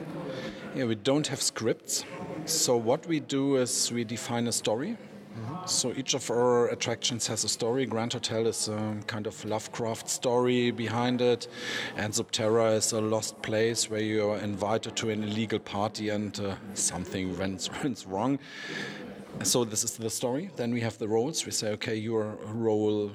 Yeah 0.76 0.84
we 0.84 0.94
don't 0.94 1.26
have 1.26 1.42
scripts. 1.42 2.04
So 2.44 2.76
what 2.76 3.06
we 3.06 3.18
do 3.18 3.56
is 3.56 3.90
we 3.92 4.04
define 4.04 4.46
a 4.46 4.52
story 4.52 4.96
so 5.66 5.92
each 5.96 6.14
of 6.14 6.30
our 6.30 6.68
attractions 6.68 7.26
has 7.26 7.44
a 7.44 7.48
story. 7.48 7.86
Grand 7.86 8.12
Hotel 8.12 8.46
is 8.46 8.68
a 8.68 8.96
kind 9.06 9.26
of 9.26 9.44
Lovecraft 9.44 10.08
story 10.08 10.70
behind 10.70 11.20
it, 11.20 11.48
and 11.96 12.12
Subterra 12.12 12.76
is 12.76 12.92
a 12.92 13.00
lost 13.00 13.40
place 13.42 13.88
where 13.88 14.00
you 14.00 14.30
are 14.30 14.38
invited 14.38 14.96
to 14.96 15.10
an 15.10 15.22
illegal 15.22 15.58
party 15.58 16.08
and 16.08 16.38
uh, 16.40 16.56
something 16.74 17.36
went, 17.38 17.68
went 17.82 18.04
wrong. 18.08 18.38
So 19.42 19.64
this 19.64 19.84
is 19.84 19.96
the 19.96 20.10
story. 20.10 20.50
Then 20.56 20.72
we 20.72 20.80
have 20.80 20.98
the 20.98 21.08
roles. 21.08 21.46
We 21.46 21.52
say, 21.52 21.70
okay, 21.72 21.96
you're 21.96 22.32
a 22.46 22.52
role 22.52 23.10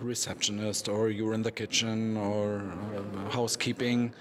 receptionist, 0.00 0.88
or 0.88 1.10
you're 1.10 1.32
in 1.32 1.42
the 1.42 1.52
kitchen, 1.52 2.16
or 2.16 2.62
uh, 2.96 3.30
housekeeping, 3.30 4.12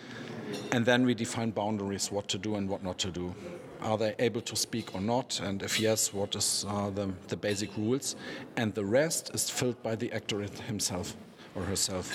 and 0.71 0.85
then 0.85 1.05
we 1.05 1.15
define 1.15 1.51
boundaries, 1.51 2.11
what 2.11 2.27
to 2.29 2.37
do 2.37 2.55
and 2.55 2.69
what 2.69 2.83
not 2.83 2.99
to 2.99 3.09
do 3.09 3.33
are 3.81 3.97
they 3.97 4.15
able 4.19 4.41
to 4.41 4.55
speak 4.55 4.93
or 4.95 5.01
not? 5.01 5.39
And 5.43 5.61
if 5.63 5.79
yes, 5.79 6.13
what 6.13 6.35
is 6.35 6.65
uh, 6.67 6.89
the, 6.89 7.11
the 7.27 7.37
basic 7.37 7.75
rules? 7.77 8.15
And 8.55 8.73
the 8.73 8.85
rest 8.85 9.31
is 9.33 9.49
filled 9.49 9.81
by 9.83 9.95
the 9.95 10.11
actor 10.11 10.41
himself 10.41 11.15
or 11.55 11.63
herself. 11.63 12.11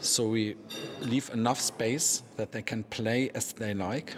So 0.00 0.28
we 0.28 0.56
leave 1.00 1.30
enough 1.32 1.60
space 1.60 2.22
that 2.36 2.52
they 2.52 2.62
can 2.62 2.84
play 2.84 3.30
as 3.34 3.52
they 3.52 3.74
like. 3.74 4.14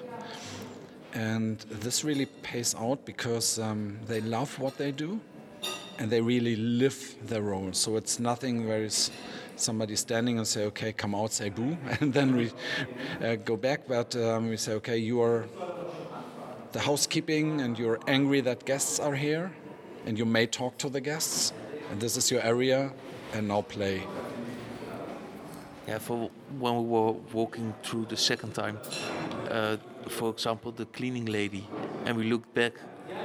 And 1.15 1.59
this 1.71 2.05
really 2.05 2.27
pays 2.27 2.75
out 2.75 3.05
because 3.05 3.59
um, 3.59 3.99
they 4.07 4.21
love 4.21 4.59
what 4.59 4.77
they 4.77 4.93
do 4.93 5.21
and 5.99 6.11
they 6.11 6.21
really 6.21 6.57
live 6.57 7.17
their 7.23 7.43
role. 7.43 7.73
So 7.73 7.97
it's 7.97 8.21
nothing 8.21 8.69
where 8.69 8.85
it's 8.85 9.11
somebody 9.57 9.97
standing 9.97 10.39
and 10.39 10.47
say, 10.47 10.65
okay, 10.67 10.93
come 10.93 11.15
out, 11.15 11.33
say 11.33 11.49
boo, 11.49 11.77
and 12.01 12.13
then 12.13 12.37
we 12.37 12.53
uh, 13.23 13.37
go 13.37 13.57
back. 13.57 13.89
But 13.89 14.15
um, 14.17 14.49
we 14.49 14.57
say, 14.57 14.73
okay, 14.75 14.99
you 14.99 15.21
are 15.23 15.47
the 16.73 16.81
housekeeping 16.81 17.61
and 17.61 17.79
you're 17.79 17.99
angry 18.07 18.41
that 18.41 18.65
guests 18.65 19.01
are 19.01 19.15
here 19.15 19.53
and 20.07 20.19
you 20.19 20.25
may 20.25 20.47
talk 20.47 20.79
to 20.79 20.89
the 20.89 21.01
guests 21.01 21.53
and 21.91 22.01
this 22.01 22.17
is 22.17 22.31
your 22.31 22.43
area 22.43 22.93
and 23.33 23.49
now 23.49 23.63
play. 23.63 24.03
Yeah 25.87 25.99
for 25.99 26.31
when 26.59 26.77
we 26.77 26.85
were 26.85 27.13
walking 27.33 27.75
through 27.83 28.07
the 28.07 28.17
second 28.17 28.55
time 28.55 28.79
uh, 29.51 29.77
for 30.09 30.31
example 30.31 30.73
the 30.73 30.85
cleaning 30.87 31.25
lady 31.25 31.67
and 32.05 32.17
we 32.17 32.25
looked 32.25 32.53
back 32.55 32.75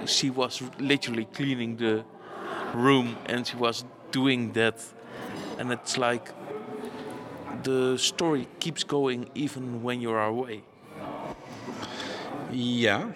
she 0.05 0.29
was 0.29 0.61
literally 0.79 1.25
cleaning 1.25 1.77
the 1.77 2.03
room 2.73 3.17
and 3.25 3.47
she 3.47 3.55
was 3.55 3.85
doing 4.11 4.53
that. 4.53 4.83
And 5.57 5.71
it's 5.71 5.97
like 5.97 6.31
the 7.63 7.97
story 7.97 8.47
keeps 8.59 8.83
going 8.83 9.29
even 9.35 9.83
when 9.83 10.01
you're 10.01 10.21
away. 10.21 10.63
Yeah 12.51 13.11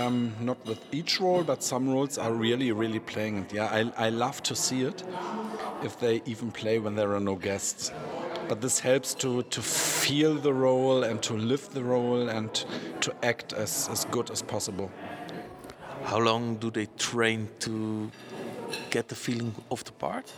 um, 0.00 0.34
not 0.40 0.64
with 0.66 0.80
each 0.92 1.20
role, 1.20 1.42
but 1.42 1.62
some 1.62 1.88
roles 1.88 2.18
are 2.18 2.32
really, 2.32 2.72
really 2.72 2.98
playing 2.98 3.38
it. 3.38 3.52
Yeah, 3.52 3.66
I, 3.66 4.06
I 4.06 4.10
love 4.10 4.42
to 4.44 4.54
see 4.54 4.82
it 4.82 5.04
if 5.82 5.98
they 5.98 6.22
even 6.26 6.50
play 6.50 6.78
when 6.78 6.94
there 6.94 7.14
are 7.14 7.20
no 7.20 7.36
guests. 7.36 7.92
But 8.48 8.60
this 8.60 8.80
helps 8.80 9.14
to, 9.14 9.42
to 9.42 9.62
feel 9.62 10.34
the 10.34 10.52
role 10.52 11.04
and 11.04 11.22
to 11.22 11.34
live 11.34 11.68
the 11.74 11.84
role 11.84 12.28
and 12.28 12.52
to 13.00 13.14
act 13.22 13.52
as, 13.52 13.88
as 13.90 14.06
good 14.06 14.30
as 14.30 14.42
possible. 14.42 14.90
How 16.04 16.18
long 16.18 16.56
do 16.56 16.70
they 16.70 16.86
train 16.96 17.48
to 17.60 18.10
get 18.90 19.08
the 19.08 19.14
feeling 19.14 19.54
of 19.70 19.84
the 19.84 19.92
part? 19.92 20.32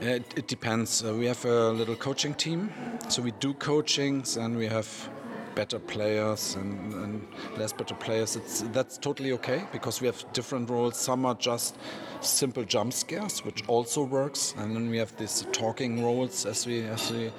It, 0.00 0.24
it 0.36 0.48
depends. 0.48 1.04
Uh, 1.04 1.14
we 1.14 1.26
have 1.26 1.44
a 1.44 1.70
little 1.70 1.94
coaching 1.94 2.34
team, 2.34 2.72
so 3.08 3.22
we 3.22 3.32
do 3.32 3.54
coachings 3.54 4.36
and 4.36 4.56
we 4.56 4.66
have 4.66 5.10
better 5.54 5.78
players 5.78 6.54
and, 6.54 6.92
and, 6.94 7.26
less 7.56 7.72
better 7.72 7.94
players. 7.94 8.36
It's, 8.36 8.62
that's 8.72 8.98
totally 8.98 9.32
okay 9.32 9.64
because 9.72 10.00
we 10.00 10.06
have 10.06 10.24
different 10.32 10.70
roles. 10.70 10.96
Some 10.96 11.26
are 11.26 11.34
just 11.34 11.76
simple 12.20 12.64
jump 12.64 12.92
scares, 12.92 13.44
which 13.44 13.66
also 13.68 14.02
works, 14.04 14.54
and 14.58 14.74
then 14.74 14.90
we 14.90 14.98
have 14.98 15.16
these 15.16 15.46
talking 15.52 16.02
roles, 16.02 16.46
as 16.46 16.66
we 16.66 16.82
as 16.82 17.10
we 17.10 17.32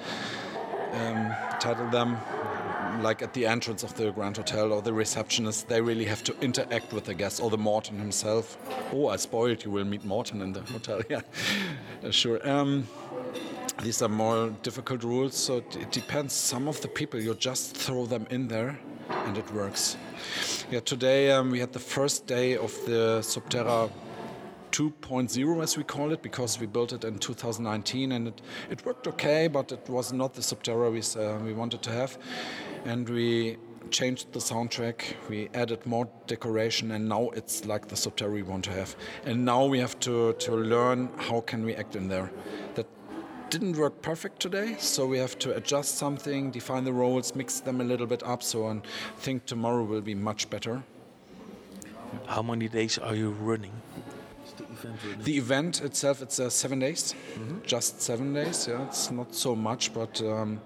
um, 0.94 1.34
title 1.60 1.90
them. 1.90 2.18
Like 3.02 3.22
at 3.22 3.34
the 3.34 3.48
entrance 3.48 3.84
of 3.84 3.96
the 3.96 4.12
Grand 4.12 4.38
Hotel 4.38 4.74
or 4.74 4.82
the 4.82 4.94
receptionist, 4.94 5.70
they 5.70 5.82
really 5.82 6.06
have 6.06 6.24
to 6.26 6.38
interact 6.42 6.92
with 6.94 7.06
the 7.06 7.14
guests 7.14 7.40
or 7.40 7.50
the 7.50 7.58
Morton 7.58 7.98
himself. 7.98 8.58
Oh, 8.94 9.08
I 9.08 9.16
spoiled 9.16 9.64
you 9.64 9.72
will 9.72 9.86
meet 9.86 10.04
Morton 10.04 10.42
in 10.42 10.54
the 10.54 10.62
hotel. 10.62 11.02
Yeah, 11.10 11.22
sure. 12.12 12.48
Um, 12.48 12.88
these 13.82 14.02
are 14.02 14.10
more 14.10 14.50
difficult 14.62 15.04
rules, 15.04 15.36
so 15.36 15.58
it 15.58 15.92
depends. 15.92 16.34
Some 16.34 16.68
of 16.68 16.80
the 16.82 16.88
people, 16.88 17.20
you 17.20 17.34
just 17.34 17.76
throw 17.76 18.06
them 18.06 18.28
in 18.30 18.48
there 18.48 18.80
and 19.10 19.38
it 19.38 19.52
works. 19.54 19.98
Yeah, 20.70 20.80
today 20.82 21.32
um, 21.32 21.52
we 21.52 21.60
had 21.60 21.74
the 21.74 21.80
first 21.80 22.28
day 22.28 22.56
of 22.56 22.74
the 22.86 23.20
Subterra 23.22 23.90
2.0 24.72 25.62
as 25.62 25.78
we 25.78 25.84
call 25.84 26.12
it 26.12 26.22
because 26.22 26.60
we 26.60 26.66
built 26.66 26.94
it 26.94 27.04
in 27.04 27.20
2019 27.20 28.14
and 28.14 28.30
it, 28.30 28.42
it 28.70 28.86
worked 28.86 29.06
okay 29.06 29.50
but 29.50 29.70
it 29.74 29.90
was 29.90 30.14
not 30.14 30.34
the 30.34 30.42
Subterra 30.42 30.90
we, 30.90 31.22
uh, 31.22 31.38
we 31.40 31.52
wanted 31.52 31.82
to 31.82 31.92
have 31.92 32.18
and 32.86 33.10
we 33.10 33.58
changed 33.90 34.32
the 34.32 34.40
soundtrack 34.40 35.16
we 35.28 35.50
added 35.54 35.86
more 35.86 36.08
decoration 36.26 36.92
and 36.92 37.10
now 37.10 37.30
it's 37.32 37.66
like 37.66 37.90
the 37.90 37.96
Subterra 37.96 38.32
we 38.32 38.44
want 38.44 38.64
to 38.64 38.72
have 38.72 38.96
and 39.26 39.44
now 39.44 39.66
we 39.66 39.78
have 39.78 40.00
to, 40.00 40.32
to 40.34 40.56
learn 40.56 41.10
how 41.18 41.42
can 41.42 41.66
we 41.66 41.76
act 41.76 41.98
in 41.98 42.08
there 42.08 42.32
that 42.76 42.88
didn't 43.52 43.76
work 43.76 44.02
perfect 44.02 44.40
today, 44.40 44.78
so 44.80 45.06
we 45.06 45.18
have 45.18 45.38
to 45.40 45.54
adjust 45.54 45.98
something, 45.98 46.52
define 46.52 46.86
the 46.86 46.94
roles, 46.94 47.36
mix 47.36 47.60
them 47.60 47.82
a 47.82 47.84
little 47.84 48.08
bit 48.08 48.24
up. 48.24 48.42
So 48.42 48.66
I 48.68 48.82
think 49.18 49.46
tomorrow 49.46 49.84
will 49.84 50.02
be 50.02 50.16
much 50.16 50.50
better. 50.50 50.84
How 52.28 52.42
many 52.42 52.70
days 52.70 52.98
are 52.98 53.14
you 53.14 53.32
running? 53.32 53.74
The 54.58 54.64
event, 54.64 55.24
the 55.24 55.38
event 55.38 55.82
itself, 55.82 56.22
it's 56.22 56.40
uh, 56.40 56.50
seven 56.50 56.80
days, 56.80 57.14
mm 57.14 57.48
-hmm. 57.48 57.68
just 57.68 58.02
seven 58.02 58.34
days. 58.34 58.68
Yeah, 58.68 58.88
it's 58.88 59.12
not 59.12 59.36
so 59.36 59.56
much, 59.56 59.94
but 59.94 60.22
um, 60.22 60.60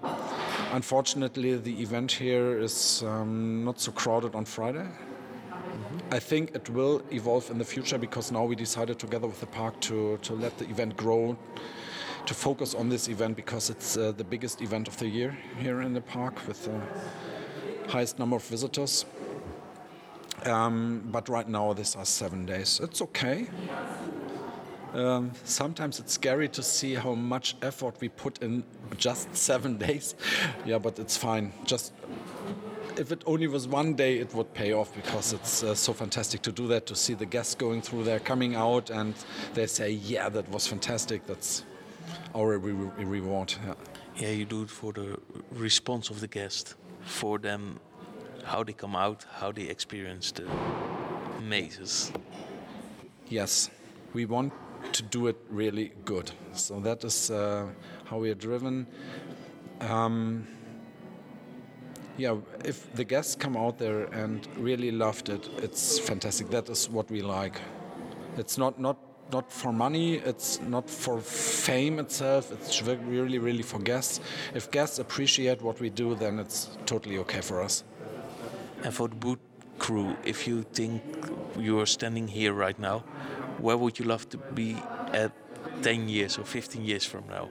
unfortunately, 0.72 1.60
the 1.62 1.82
event 1.82 2.12
here 2.12 2.64
is 2.64 3.02
um, 3.02 3.64
not 3.64 3.80
so 3.80 3.92
crowded 3.92 4.34
on 4.34 4.46
Friday. 4.46 4.86
Mm 4.86 4.90
-hmm. 4.90 6.16
I 6.16 6.20
think 6.28 6.50
it 6.54 6.68
will 6.68 7.00
evolve 7.10 7.52
in 7.52 7.58
the 7.58 7.64
future 7.64 7.98
because 7.98 8.32
now 8.32 8.48
we 8.48 8.54
decided 8.54 8.98
together 8.98 9.28
with 9.28 9.40
the 9.40 9.50
park 9.60 9.80
to, 9.80 10.16
to 10.20 10.34
let 10.34 10.58
the 10.58 10.64
event 10.70 10.96
grow 10.96 11.36
to 12.26 12.34
focus 12.34 12.74
on 12.74 12.88
this 12.88 13.08
event 13.08 13.36
because 13.36 13.70
it's 13.70 13.96
uh, 13.96 14.12
the 14.12 14.24
biggest 14.24 14.60
event 14.60 14.88
of 14.88 14.96
the 14.98 15.06
year 15.06 15.36
here 15.58 15.80
in 15.80 15.94
the 15.94 16.00
park 16.00 16.46
with 16.46 16.64
the 16.64 16.80
highest 17.90 18.18
number 18.18 18.36
of 18.36 18.44
visitors. 18.44 19.06
Um, 20.44 21.02
but 21.06 21.28
right 21.28 21.48
now, 21.48 21.72
these 21.72 21.96
are 21.96 22.04
seven 22.04 22.44
days. 22.44 22.80
It's 22.82 23.00
okay. 23.02 23.46
Um, 24.92 25.32
sometimes 25.44 25.98
it's 25.98 26.12
scary 26.14 26.48
to 26.48 26.62
see 26.62 26.94
how 26.94 27.14
much 27.14 27.56
effort 27.62 27.96
we 28.00 28.08
put 28.08 28.42
in 28.42 28.64
just 28.96 29.34
seven 29.50 29.76
days. 29.76 30.14
yeah, 30.64 30.78
but 30.78 30.98
it's 30.98 31.16
fine. 31.16 31.52
Just 31.64 31.92
if 32.98 33.12
it 33.12 33.22
only 33.26 33.46
was 33.46 33.68
one 33.68 33.94
day, 33.94 34.18
it 34.18 34.34
would 34.34 34.52
pay 34.54 34.72
off 34.72 34.94
because 34.94 35.32
it's 35.32 35.62
uh, 35.62 35.74
so 35.74 35.92
fantastic 35.92 36.42
to 36.42 36.52
do 36.52 36.66
that. 36.68 36.86
To 36.86 36.96
see 36.96 37.14
the 37.14 37.26
guests 37.26 37.54
going 37.54 37.82
through 37.82 38.04
there, 38.04 38.20
coming 38.20 38.54
out, 38.54 38.90
and 38.90 39.14
they 39.54 39.66
say, 39.66 39.90
"Yeah, 39.90 40.28
that 40.30 40.48
was 40.48 40.66
fantastic." 40.66 41.26
That's 41.26 41.64
our 42.34 42.58
re 42.58 42.72
reward. 43.04 43.54
Yeah. 43.64 43.74
yeah, 44.16 44.30
you 44.30 44.44
do 44.44 44.62
it 44.62 44.70
for 44.70 44.92
the 44.92 45.18
response 45.52 46.10
of 46.10 46.20
the 46.20 46.28
guest, 46.28 46.74
for 47.02 47.38
them, 47.38 47.80
how 48.44 48.62
they 48.62 48.72
come 48.72 48.96
out, 48.96 49.24
how 49.40 49.52
they 49.52 49.68
experience 49.68 50.32
the 50.32 50.44
mazes. 51.42 52.12
Yes, 53.28 53.70
we 54.12 54.24
want 54.24 54.52
to 54.92 55.02
do 55.02 55.26
it 55.26 55.36
really 55.50 55.92
good. 56.04 56.30
So 56.52 56.80
that 56.80 57.04
is 57.04 57.30
uh, 57.30 57.66
how 58.04 58.18
we 58.18 58.30
are 58.30 58.34
driven. 58.34 58.86
Um, 59.80 60.46
yeah, 62.16 62.36
if 62.64 62.92
the 62.94 63.04
guests 63.04 63.34
come 63.34 63.56
out 63.56 63.78
there 63.78 64.04
and 64.04 64.46
really 64.56 64.90
loved 64.90 65.28
it, 65.28 65.48
it's 65.58 65.98
fantastic. 65.98 66.50
That 66.50 66.68
is 66.68 66.88
what 66.88 67.10
we 67.10 67.20
like. 67.20 67.60
It's 68.38 68.56
not 68.56 68.78
not 68.80 68.96
not 69.32 69.50
for 69.52 69.72
money. 69.72 70.14
It's 70.14 70.60
not 70.60 70.88
for 70.88 71.20
fame 71.20 71.98
itself. 71.98 72.52
It's 72.52 72.82
really, 72.82 73.38
really 73.38 73.62
for 73.62 73.78
guests. 73.78 74.20
If 74.54 74.70
guests 74.70 74.98
appreciate 74.98 75.62
what 75.62 75.80
we 75.80 75.90
do, 75.90 76.14
then 76.14 76.38
it's 76.38 76.76
totally 76.86 77.18
okay 77.18 77.40
for 77.40 77.62
us. 77.62 77.84
And 78.82 78.94
for 78.94 79.08
the 79.08 79.16
boot 79.16 79.40
crew, 79.78 80.16
if 80.24 80.46
you 80.46 80.62
think 80.62 81.02
you 81.58 81.80
are 81.80 81.86
standing 81.86 82.28
here 82.28 82.52
right 82.52 82.78
now, 82.78 83.00
where 83.58 83.76
would 83.76 83.98
you 83.98 84.04
love 84.04 84.28
to 84.30 84.38
be 84.38 84.76
at 85.12 85.32
10 85.82 86.08
years 86.08 86.38
or 86.38 86.44
15 86.44 86.84
years 86.84 87.04
from 87.04 87.24
now? 87.28 87.48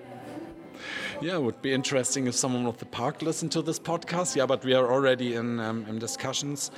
Yeah, 1.22 1.36
it 1.36 1.42
would 1.42 1.62
be 1.62 1.74
interesting 1.74 2.28
if 2.28 2.36
someone 2.36 2.66
of 2.66 2.78
the 2.78 2.86
park 2.86 3.22
listened 3.22 3.52
to 3.54 3.62
this 3.62 3.80
podcast. 3.80 4.36
Yeah, 4.36 4.46
but 4.46 4.64
we 4.66 4.74
are 4.74 4.92
already 4.92 5.34
in, 5.36 5.60
um, 5.60 5.86
in 5.88 6.00
discussions. 6.00 6.72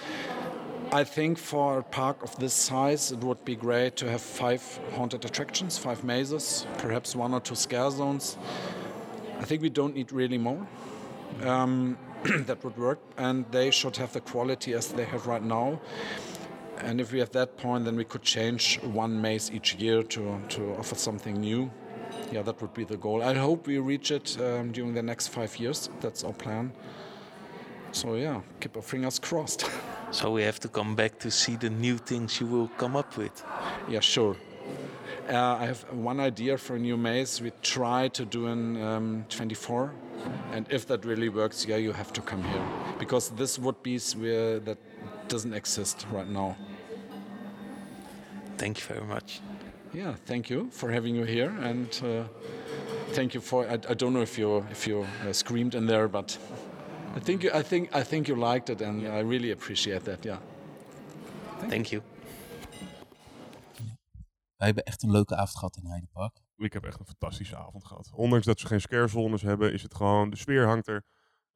I 0.97 1.03
think 1.03 1.37
for 1.37 1.77
a 1.77 1.83
park 1.83 2.23
of 2.23 2.35
this 2.39 2.55
size, 2.55 3.11
it 3.11 3.19
would 3.19 3.45
be 3.45 3.55
great 3.55 3.95
to 3.97 4.09
have 4.09 4.19
five 4.19 4.63
haunted 4.95 5.25
attractions, 5.25 5.77
five 5.77 6.03
mazes, 6.03 6.65
perhaps 6.79 7.15
one 7.15 7.35
or 7.35 7.39
two 7.39 7.53
scare 7.53 7.91
zones. 7.91 8.35
I 9.39 9.43
think 9.43 9.61
we 9.61 9.69
don't 9.69 9.93
need 9.93 10.11
really 10.11 10.39
more. 10.39 10.65
Um, 11.43 11.99
that 12.47 12.63
would 12.63 12.75
work, 12.79 12.99
and 13.15 13.45
they 13.51 13.69
should 13.69 13.95
have 13.97 14.11
the 14.11 14.21
quality 14.21 14.73
as 14.73 14.87
they 14.87 15.05
have 15.05 15.27
right 15.27 15.43
now. 15.43 15.79
And 16.79 16.99
if 16.99 17.11
we 17.11 17.21
at 17.21 17.31
that 17.33 17.57
point, 17.57 17.85
then 17.85 17.95
we 17.95 18.03
could 18.03 18.23
change 18.23 18.81
one 18.81 19.21
maze 19.21 19.51
each 19.51 19.75
year 19.75 20.01
to, 20.01 20.41
to 20.49 20.77
offer 20.79 20.95
something 20.95 21.39
new. 21.39 21.69
Yeah, 22.31 22.41
that 22.41 22.59
would 22.59 22.73
be 22.73 22.85
the 22.85 22.97
goal. 22.97 23.21
I 23.21 23.35
hope 23.35 23.67
we 23.67 23.77
reach 23.77 24.09
it 24.09 24.35
um, 24.41 24.71
during 24.71 24.95
the 24.95 25.03
next 25.03 25.27
five 25.27 25.59
years. 25.59 25.91
That's 26.01 26.23
our 26.23 26.33
plan. 26.33 26.71
So 27.91 28.15
yeah, 28.15 28.41
keep 28.59 28.75
our 28.75 28.81
fingers 28.81 29.19
crossed. 29.19 29.69
So 30.11 30.31
we 30.31 30.43
have 30.43 30.59
to 30.61 30.69
come 30.69 30.95
back 30.95 31.19
to 31.19 31.31
see 31.31 31.55
the 31.55 31.69
new 31.69 31.97
things 31.97 32.39
you 32.39 32.47
will 32.47 32.69
come 32.77 32.95
up 32.95 33.17
with. 33.17 33.43
yeah, 33.89 33.99
sure. 33.99 34.35
Uh, 35.29 35.57
I 35.59 35.65
have 35.65 35.83
one 35.91 36.21
idea 36.21 36.57
for 36.57 36.77
a 36.77 36.79
new 36.79 36.95
maze. 36.95 37.41
We 37.41 37.51
try 37.61 38.07
to 38.09 38.23
do 38.23 38.47
in 38.47 38.81
um, 38.81 39.25
24, 39.27 39.91
and 40.53 40.65
if 40.69 40.87
that 40.87 41.03
really 41.03 41.27
works, 41.27 41.65
yeah, 41.65 41.75
you 41.75 41.91
have 41.91 42.13
to 42.13 42.21
come 42.21 42.41
here 42.43 42.63
because 42.97 43.29
this 43.31 43.59
would 43.59 43.83
be 43.83 43.99
where 43.99 44.59
that 44.59 44.77
doesn't 45.27 45.53
exist 45.53 46.05
right 46.11 46.29
now. 46.29 46.55
Thank 48.57 48.79
you 48.79 48.85
very 48.85 49.05
much. 49.05 49.41
Yeah, 49.93 50.15
thank 50.25 50.49
you 50.49 50.69
for 50.71 50.91
having 50.91 51.15
you 51.15 51.25
here, 51.25 51.49
and 51.61 51.87
uh, 52.03 52.23
thank 53.11 53.33
you 53.33 53.41
for. 53.41 53.67
I, 53.67 53.73
I 53.73 53.93
don't 53.95 54.13
know 54.13 54.21
if 54.21 54.37
you 54.37 54.65
if 54.71 54.87
you 54.87 55.05
uh, 55.27 55.33
screamed 55.33 55.75
in 55.75 55.87
there, 55.87 56.07
but 56.07 56.37
I 57.15 57.19
think 57.19 57.41
you, 57.41 57.59
I 57.59 57.63
think 57.63 57.95
I 57.95 58.03
think 58.03 58.27
you 58.27 58.51
liked 58.51 58.69
it, 58.69 58.81
and 58.81 59.01
I 59.01 59.21
really 59.21 59.51
appreciate 59.51 60.03
that. 60.03 60.23
Yeah. 60.23 60.39
Thank 61.69 61.85
you. 61.85 62.01
Wij 64.55 64.67
hebben 64.67 64.83
echt 64.83 65.03
een 65.03 65.11
leuke 65.11 65.35
avond 65.35 65.57
gehad 65.57 65.77
in 65.77 65.85
Heidepark. 65.85 66.41
Ik 66.57 66.73
heb 66.73 66.83
echt 66.85 66.99
een 66.99 67.05
fantastische 67.05 67.57
avond 67.57 67.85
gehad. 67.85 68.11
Ondanks 68.13 68.45
dat 68.45 68.59
ze 68.59 68.67
geen 68.67 68.81
scarezones 68.81 69.41
hebben, 69.41 69.73
is 69.73 69.83
het 69.83 69.95
gewoon, 69.95 70.29
de 70.29 70.35
sfeer 70.35 70.65
hangt 70.65 70.87
er. 70.87 71.05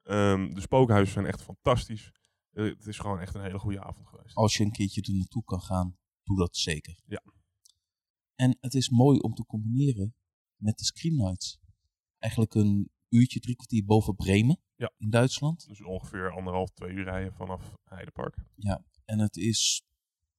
Ehm, 0.03 0.53
de 0.53 0.61
spookhuizen 0.61 1.13
zijn 1.13 1.25
echt 1.25 1.41
fantastisch. 1.41 2.11
Eh, 2.51 2.63
het 2.63 2.87
is 2.87 2.99
gewoon 2.99 3.19
echt 3.19 3.35
een 3.35 3.41
hele 3.41 3.59
goede 3.59 3.83
avond 3.83 4.07
geweest. 4.07 4.35
Als 4.35 4.57
je 4.57 4.63
een 4.63 4.71
keertje 4.71 5.01
er 5.01 5.13
naartoe 5.13 5.43
kan 5.43 5.61
gaan, 5.61 5.97
doe 6.23 6.37
dat 6.37 6.57
zeker. 6.57 7.01
Ja. 7.05 7.23
En 8.35 8.57
het 8.59 8.73
is 8.73 8.89
mooi 8.89 9.19
om 9.19 9.33
te 9.33 9.45
combineren 9.45 10.15
met 10.55 10.77
de 10.77 10.83
Scream 10.85 11.15
Nights. 11.15 11.59
Eigenlijk 12.19 12.53
een 12.53 12.91
uurtje, 13.11 13.39
drie 13.39 13.55
kwartier 13.55 13.85
boven 13.85 14.15
Bremen 14.15 14.59
Ja. 14.75 14.91
in 14.97 15.09
Duitsland. 15.09 15.67
Dus 15.67 15.83
ongeveer 15.83 16.31
anderhalf, 16.31 16.69
twee 16.69 16.91
uur 16.91 17.03
rijden 17.03 17.33
vanaf 17.33 17.73
Heidepark. 17.83 18.35
En 19.05 19.19
het 19.19 19.37
is 19.37 19.83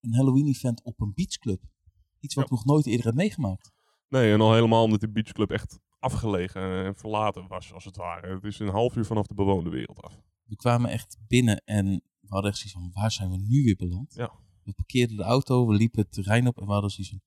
een 0.00 0.14
Halloween-event 0.14 0.82
op 0.82 1.00
een 1.00 1.12
beachclub. 1.14 1.62
Iets 2.20 2.34
wat 2.34 2.48
Ja. 2.48 2.50
ik 2.50 2.56
nog 2.56 2.64
nooit 2.64 2.86
eerder 2.86 3.06
heb 3.06 3.14
meegemaakt. 3.14 3.70
Nee, 4.08 4.32
en 4.32 4.40
al 4.40 4.54
helemaal 4.54 4.82
omdat 4.84 5.00
de 5.00 5.10
beachclub 5.10 5.50
echt 5.50 5.78
afgelegen 5.98 6.84
en 6.84 6.96
verlaten 6.96 7.46
was, 7.48 7.72
als 7.72 7.84
het 7.84 7.96
ware. 7.96 8.34
Het 8.34 8.44
is 8.44 8.58
een 8.58 8.68
half 8.68 8.96
uur 8.96 9.04
vanaf 9.04 9.26
de 9.26 9.34
bewoonde 9.34 9.70
wereld 9.70 10.00
af. 10.02 10.20
We 10.44 10.56
kwamen 10.56 10.90
echt 10.90 11.18
binnen 11.26 11.62
en 11.64 11.86
we 12.20 12.28
hadden 12.28 12.50
echt 12.50 12.60
zoiets 12.60 12.78
van, 12.78 13.02
waar 13.02 13.10
zijn 13.12 13.30
we 13.30 13.36
nu 13.36 13.62
weer 13.64 13.76
beland? 13.76 14.14
Ja. 14.14 14.32
We 14.62 14.72
parkeerden 14.72 15.16
de 15.16 15.22
auto, 15.22 15.66
we 15.66 15.74
liepen 15.74 16.00
het 16.00 16.12
terrein 16.12 16.46
op 16.46 16.58
en 16.60 16.66
we 16.66 16.72
hadden 16.72 16.90
zoiets 16.90 17.10
van, 17.12 17.20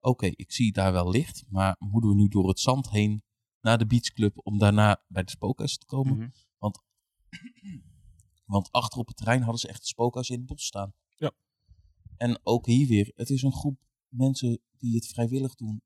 oké, 0.00 0.26
ik 0.26 0.52
zie 0.52 0.72
daar 0.72 0.92
wel 0.92 1.10
licht, 1.10 1.44
maar 1.48 1.76
moeten 1.78 2.10
we 2.10 2.16
nu 2.16 2.28
door 2.28 2.48
het 2.48 2.60
zand 2.60 2.90
heen 2.90 3.22
naar 3.62 3.78
de 3.78 3.86
beachclub 3.86 4.46
om 4.46 4.58
daarna 4.58 5.04
bij 5.08 5.22
de 5.22 5.30
spookhuis 5.30 5.78
te 5.78 5.86
komen? 5.86 6.16
Mhm. 6.16 6.28
Want 8.44 8.70
achter 8.70 8.98
op 8.98 9.06
het 9.06 9.16
terrein 9.16 9.42
hadden 9.42 9.60
ze 9.60 9.68
echt 9.68 9.80
een 9.80 9.86
spookhuis 9.86 10.30
in 10.30 10.38
het 10.38 10.46
bos 10.46 10.64
staan. 10.64 10.94
Ja. 11.16 11.32
En 12.16 12.40
ook 12.42 12.66
hier 12.66 12.86
weer, 12.86 13.12
het 13.14 13.30
is 13.30 13.42
een 13.42 13.52
groep 13.52 13.80
mensen 14.08 14.60
die 14.78 14.94
het 14.94 15.06
vrijwillig 15.06 15.54
doen 15.54 15.82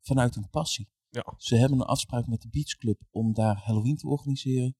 vanuit 0.00 0.34
hun 0.34 0.50
passie. 0.50 0.90
Ja. 1.08 1.34
Ze 1.36 1.56
hebben 1.56 1.80
een 1.80 1.86
afspraak 1.86 2.26
met 2.26 2.42
de 2.42 2.48
beachclub 2.48 3.00
om 3.10 3.32
daar 3.32 3.56
Halloween 3.56 3.96
te 3.96 4.06
organiseren. 4.06 4.76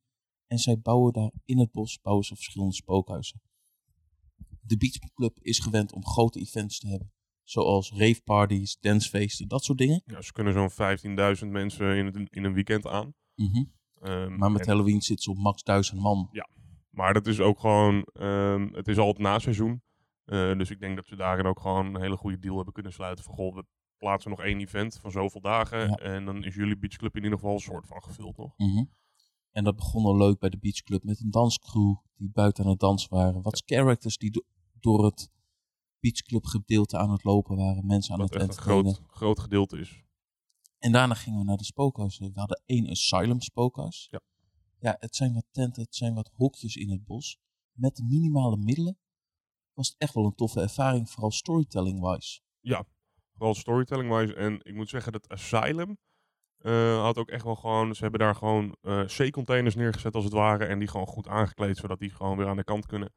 En 0.46 0.58
zij 0.58 0.80
bouwen 0.80 1.12
daar 1.12 1.32
in 1.44 1.58
het 1.58 1.72
bos 1.72 2.00
bouwen 2.00 2.24
ze 2.24 2.34
verschillende 2.34 2.74
spookhuizen. 2.74 3.40
De 4.60 4.76
beachclub 4.76 5.38
is 5.40 5.58
gewend 5.58 5.92
om 5.92 6.06
grote 6.06 6.40
events 6.40 6.78
te 6.78 6.88
hebben. 6.88 7.12
Zoals 7.52 7.92
raveparties, 7.96 8.76
dancefeesten, 8.80 9.48
dat 9.48 9.64
soort 9.64 9.78
dingen. 9.78 10.02
Ja, 10.04 10.20
ze 10.22 10.32
kunnen 10.32 10.52
zo'n 10.52 10.70
15.000 11.44 11.48
mensen 11.50 11.96
in, 11.96 12.06
het, 12.06 12.16
in 12.30 12.44
een 12.44 12.52
weekend 12.52 12.86
aan. 12.86 13.14
Mhm. 13.34 13.64
Ehm, 14.00 14.36
Maar 14.36 14.50
met 14.52 14.60
en- 14.60 14.68
Halloween 14.68 15.02
zit 15.02 15.22
ze 15.22 15.30
op 15.30 15.36
max 15.36 15.62
1000 15.62 16.00
man. 16.00 16.28
Maar 16.90 17.14
dat 17.14 17.26
is 17.26 17.40
ook 17.40 17.60
gewoon, 17.60 18.02
ehm, 18.12 18.68
het 18.72 18.88
is 18.88 18.98
al 18.98 19.08
het 19.08 19.18
naseizoen. 19.18 19.82
Eh 20.24 20.58
dus 20.58 20.70
ik 20.70 20.80
denk 20.80 20.96
dat 20.96 21.06
ze 21.06 21.16
daarin 21.16 21.46
ook 21.46 21.60
gewoon 21.60 21.94
een 21.94 22.00
hele 22.00 22.16
goede 22.16 22.38
deal 22.38 22.56
hebben 22.56 22.72
kunnen 22.74 22.92
sluiten. 22.92 23.24
Van 23.24 23.34
goh, 23.34 23.54
we 23.54 23.64
plaatsen 23.98 24.30
nog 24.30 24.40
één 24.42 24.60
event 24.60 24.98
van 25.00 25.10
zoveel 25.10 25.40
dagen. 25.40 25.78
Ja. 25.88 25.94
En 25.94 26.24
dan 26.24 26.44
is 26.44 26.54
jullie 26.54 26.78
beachclub 26.78 27.16
in 27.16 27.22
ieder 27.22 27.38
geval 27.38 27.54
een 27.54 27.60
soort 27.60 27.86
van 27.86 28.02
gevuld 28.02 28.36
nog. 28.36 28.52
Mhm. 28.56 28.84
En 29.50 29.64
dat 29.64 29.76
begon 29.76 30.04
al 30.04 30.16
leuk 30.16 30.38
bij 30.38 30.50
de 30.50 30.58
beachclub 30.58 31.04
met 31.04 31.20
een 31.20 31.30
danscrew 31.30 31.94
die 32.16 32.30
buiten 32.32 32.64
aan 32.64 32.70
het 32.70 32.80
dansen 32.80 33.10
waren. 33.14 33.42
Wat 33.42 33.62
characters 33.66 34.16
die 34.16 34.30
do- 34.30 34.44
door 34.80 35.04
het 35.04 35.30
beachclub 36.02 36.44
gedeelte 36.44 36.98
aan 36.98 37.10
het 37.10 37.24
lopen 37.24 37.56
waren. 37.56 37.86
Mensen 37.86 38.12
aan 38.14 38.20
Wat 38.20 38.32
het 38.32 38.42
echt 38.42 38.56
een 38.56 38.62
groot, 38.62 39.00
groot 39.06 39.40
gedeelte 39.40 39.78
is. 39.78 40.02
En 40.78 40.92
daarna 40.92 41.14
gingen 41.14 41.38
we 41.38 41.44
naar 41.44 41.56
de 41.56 41.64
spookhuizen. 41.64 42.32
We 42.32 42.38
hadden 42.38 42.62
één 42.66 42.88
asylum 42.88 43.40
spookhuis. 43.40 44.08
Ja. 44.10 44.20
Ja, 44.80 44.96
het 44.98 45.16
zijn 45.16 45.34
wat 45.34 45.46
tenten, 45.50 45.82
het 45.82 45.94
zijn 45.94 46.14
wat 46.14 46.30
hokjes 46.32 46.76
in 46.76 46.90
het 46.90 47.04
bos. 47.04 47.38
Met 47.72 47.96
de 47.96 48.04
minimale 48.04 48.56
middelen 48.56 48.98
was 49.72 49.88
het 49.88 49.96
echt 49.98 50.14
wel 50.14 50.24
een 50.24 50.34
toffe 50.34 50.60
ervaring, 50.60 51.10
vooral 51.10 51.30
storytelling-wise. 51.30 52.40
Vooral 53.34 53.54
storytelling-wise. 53.54 54.34
En 54.34 54.60
ik 54.62 54.74
moet 54.74 54.88
zeggen 54.88 55.12
dat 55.12 55.28
Asylum 55.28 55.98
eh, 56.58 57.02
had 57.02 57.18
ook 57.18 57.28
echt 57.28 57.44
wel 57.44 57.56
gewoon... 57.56 57.94
Ze 57.94 58.02
hebben 58.02 58.20
daar 58.20 58.34
gewoon 58.34 58.76
eh 58.80 59.04
C-containers 59.04 59.74
neergezet 59.74 60.14
als 60.14 60.24
het 60.24 60.32
ware. 60.32 60.64
En 60.64 60.78
die 60.78 60.88
gewoon 60.88 61.06
goed 61.06 61.28
aangekleed, 61.28 61.76
zodat 61.76 61.98
die 61.98 62.10
gewoon 62.10 62.36
weer 62.36 62.48
aan 62.48 62.56
de 62.56 62.64
kant 62.64 62.86
kunnen. 62.86 63.12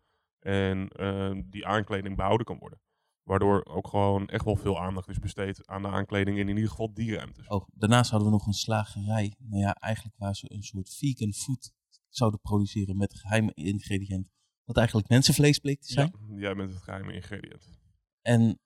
En 0.45 0.87
eh, 0.87 1.41
die 1.45 1.65
aankleding 1.65 2.15
behouden 2.15 2.45
kan 2.45 2.57
worden. 2.57 2.79
Waardoor 3.23 3.65
ook 3.65 3.87
gewoon 3.87 4.27
echt 4.27 4.45
wel 4.45 4.55
veel 4.55 4.79
aandacht 4.79 5.09
is 5.09 5.19
besteed 5.19 5.67
aan 5.67 5.81
de 5.81 5.87
aankleding 5.87 6.37
in 6.37 6.49
in 6.49 6.55
ieder 6.55 6.69
geval 6.69 6.93
die 6.93 7.15
ruimtes. 7.15 7.47
Oh, 7.47 7.67
daarnaast 7.73 8.09
hadden 8.11 8.29
we 8.29 8.35
nog 8.35 8.47
een 8.47 8.53
slagerij. 8.53 9.35
Nou 9.39 9.61
ja, 9.61 9.73
eigenlijk 9.73 10.15
waar 10.17 10.35
ze 10.35 10.53
een 10.53 10.63
soort 10.63 10.89
vegan 10.89 11.33
food 11.33 11.71
zouden 12.09 12.39
produceren 12.39 12.97
met 12.97 13.11
een 13.13 13.19
geheime 13.19 13.51
ingrediënt. 13.53 14.29
Dat 14.65 14.77
eigenlijk 14.77 15.09
mensenvlees 15.09 15.59
bleek 15.59 15.81
te 15.81 15.91
zijn. 15.91 16.13
Ja, 16.35 16.55
bent 16.55 16.73
het 16.73 16.81
geheime 16.83 17.13
ingrediënt. 17.13 17.79
En 18.21 18.59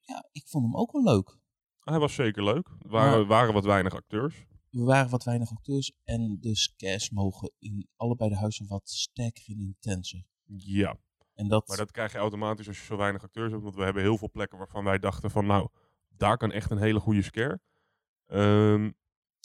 ja, 0.00 0.28
ik 0.32 0.46
vond 0.48 0.64
hem 0.64 0.76
ook 0.76 0.92
wel 0.92 1.02
leuk. 1.02 1.38
Hij 1.80 1.98
was 1.98 2.14
zeker 2.14 2.44
leuk. 2.44 2.68
Er 2.68 2.88
waren, 2.88 3.18
Maar- 3.18 3.26
waren 3.26 3.54
wat 3.54 3.64
weinig 3.64 3.94
acteurs. 3.94 4.44
We 4.70 4.82
waren 4.82 5.10
wat 5.10 5.24
weinig 5.24 5.50
acteurs 5.50 5.92
en 6.04 6.38
de 6.40 6.56
scares 6.56 7.10
mogen 7.10 7.52
in 7.58 7.88
allebei 7.96 8.30
de 8.30 8.36
huizen 8.36 8.66
wat 8.66 8.90
sterker 8.90 9.44
en 9.46 9.58
intenser. 9.60 10.24
Ja, 10.56 10.96
En 11.34 11.48
dat, 11.48 11.68
maar 11.68 11.76
dat 11.76 11.90
krijg 11.90 12.12
je 12.12 12.18
automatisch 12.18 12.68
als 12.68 12.78
je 12.78 12.84
zo 12.84 12.96
weinig 12.96 13.22
acteurs 13.22 13.50
hebt. 13.50 13.62
Want 13.62 13.74
we 13.74 13.82
hebben 13.84 14.02
heel 14.02 14.16
veel 14.18 14.30
plekken 14.30 14.58
waarvan 14.58 14.84
wij 14.84 14.98
dachten 14.98 15.30
van 15.30 15.46
nou, 15.46 15.68
daar 16.08 16.36
kan 16.36 16.52
echt 16.52 16.70
een 16.70 16.78
hele 16.78 17.00
goede 17.00 17.22
scare. 17.22 17.60
Ehm, 18.26 18.90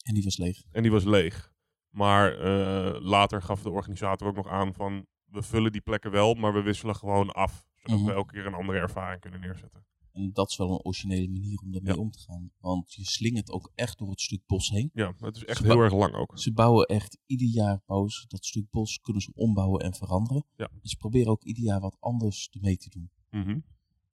en 0.04 0.14
die 0.14 0.24
was 0.24 0.38
leeg. 0.38 0.64
en 0.72 0.82
die 0.82 0.92
was 0.92 1.04
leeg. 1.04 1.54
Maar 1.90 2.38
eh, 2.40 3.02
later 3.02 3.42
gaf 3.42 3.62
de 3.62 3.70
organisator 3.70 4.28
ook 4.28 4.36
nog 4.36 4.48
aan 4.48 4.74
van 4.74 5.06
we 5.26 5.42
vullen 5.44 5.72
die 5.72 5.82
plekken 5.82 6.12
wel, 6.12 6.34
maar 6.34 6.54
we 6.54 6.62
wisselen 6.62 6.96
gewoon 6.96 7.32
af. 7.32 7.68
Zodat 7.76 7.98
Mhm. 8.00 8.08
we 8.08 8.14
elke 8.14 8.34
keer 8.34 8.46
een 8.46 8.54
andere 8.54 8.80
ervaring 8.80 9.22
kunnen 9.22 9.40
neerzetten. 9.40 9.86
En 10.16 10.30
dat 10.34 10.50
is 10.50 10.58
wel 10.58 10.72
een 10.72 10.84
originele 10.84 11.28
manier 11.28 11.60
om 11.60 11.72
daarmee 11.72 11.94
Ja. 11.94 12.00
om 12.00 12.12
te 12.12 12.20
gaan. 12.20 12.52
Want 12.60 12.94
je 12.94 13.06
slingert 13.06 13.52
ook 13.52 13.72
echt 13.76 13.98
door 13.98 14.10
het 14.10 14.22
stuk 14.22 14.42
bos 14.46 14.70
heen. 14.70 14.90
Ja, 14.94 15.14
het 15.18 15.36
is 15.36 15.44
echt 15.46 15.58
Ze 15.58 15.66
heel 15.66 15.80
erg 15.80 15.94
lang 15.94 16.14
ook. 16.16 16.40
Ze 16.40 16.54
bouwen 16.54 16.86
echt 16.86 17.18
ieder 17.26 17.48
jaar 17.48 17.82
bouwen 17.86 18.10
ze 18.12 18.28
dat 18.28 18.46
stuk 18.46 18.70
bos, 18.70 19.00
kunnen 19.00 19.22
ze 19.22 19.32
ombouwen 19.34 19.82
en 19.82 19.94
veranderen. 19.94 20.46
Ja. 20.56 20.70
En 20.82 20.90
ze 20.90 20.98
proberen 20.98 21.32
ook 21.32 21.44
ieder 21.44 21.64
jaar 21.64 21.80
wat 21.80 21.98
anders 22.00 22.50
ermee 22.52 22.78
te 22.78 22.90
doen. 22.90 23.10
Mhm. 23.30 23.60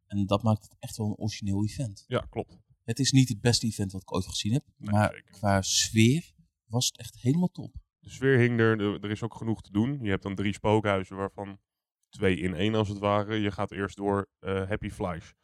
En 0.06 0.26
dat 0.26 0.42
maakt 0.42 0.62
het 0.62 0.76
echt 0.78 0.96
wel 0.96 1.06
een 1.06 1.16
origineel 1.16 1.64
event. 1.64 2.04
Ja, 2.06 2.20
klopt. 2.30 2.58
Het 2.84 2.98
is 2.98 3.12
niet 3.12 3.28
het 3.28 3.40
beste 3.40 3.66
event 3.66 3.92
wat 3.92 4.02
ik 4.02 4.14
ooit 4.14 4.26
gezien 4.26 4.52
heb. 4.52 4.64
Nee, 4.76 4.90
maar 4.90 5.10
zeker. 5.14 5.30
qua 5.30 5.62
sfeer 5.62 6.32
was 6.66 6.86
het 6.86 6.98
echt 6.98 7.20
helemaal 7.20 7.50
top. 7.50 7.74
De 7.98 8.10
sfeer 8.10 8.38
hing 8.38 8.60
er, 8.60 8.80
er 8.80 9.10
is 9.10 9.22
ook 9.22 9.34
genoeg 9.34 9.62
te 9.62 9.72
doen. 9.72 9.98
Je 10.02 10.10
hebt 10.10 10.22
dan 10.22 10.34
drie 10.34 10.52
spookhuizen, 10.52 11.16
waarvan 11.16 11.58
twee 12.08 12.36
in 12.36 12.54
één 12.54 12.74
als 12.74 12.88
het 12.88 12.98
ware. 12.98 13.36
Je 13.36 13.50
gaat 13.50 13.70
eerst 13.72 13.96
door 13.96 14.28
eh, 14.38 14.68
Happy 14.68 14.90
Flies. 14.90 15.34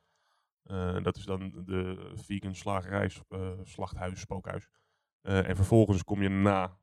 Eh, 0.68 1.02
dat 1.02 1.16
is 1.16 1.24
dan 1.24 1.52
de 1.64 2.10
vegan 2.14 2.54
slagerij, 2.54 3.10
eh, 3.28 3.50
slachthuis, 3.62 4.20
spookhuis. 4.20 4.68
Eh, 5.20 5.48
en 5.48 5.56
vervolgens 5.56 6.04
kom 6.04 6.22
je 6.22 6.28
na 6.28 6.78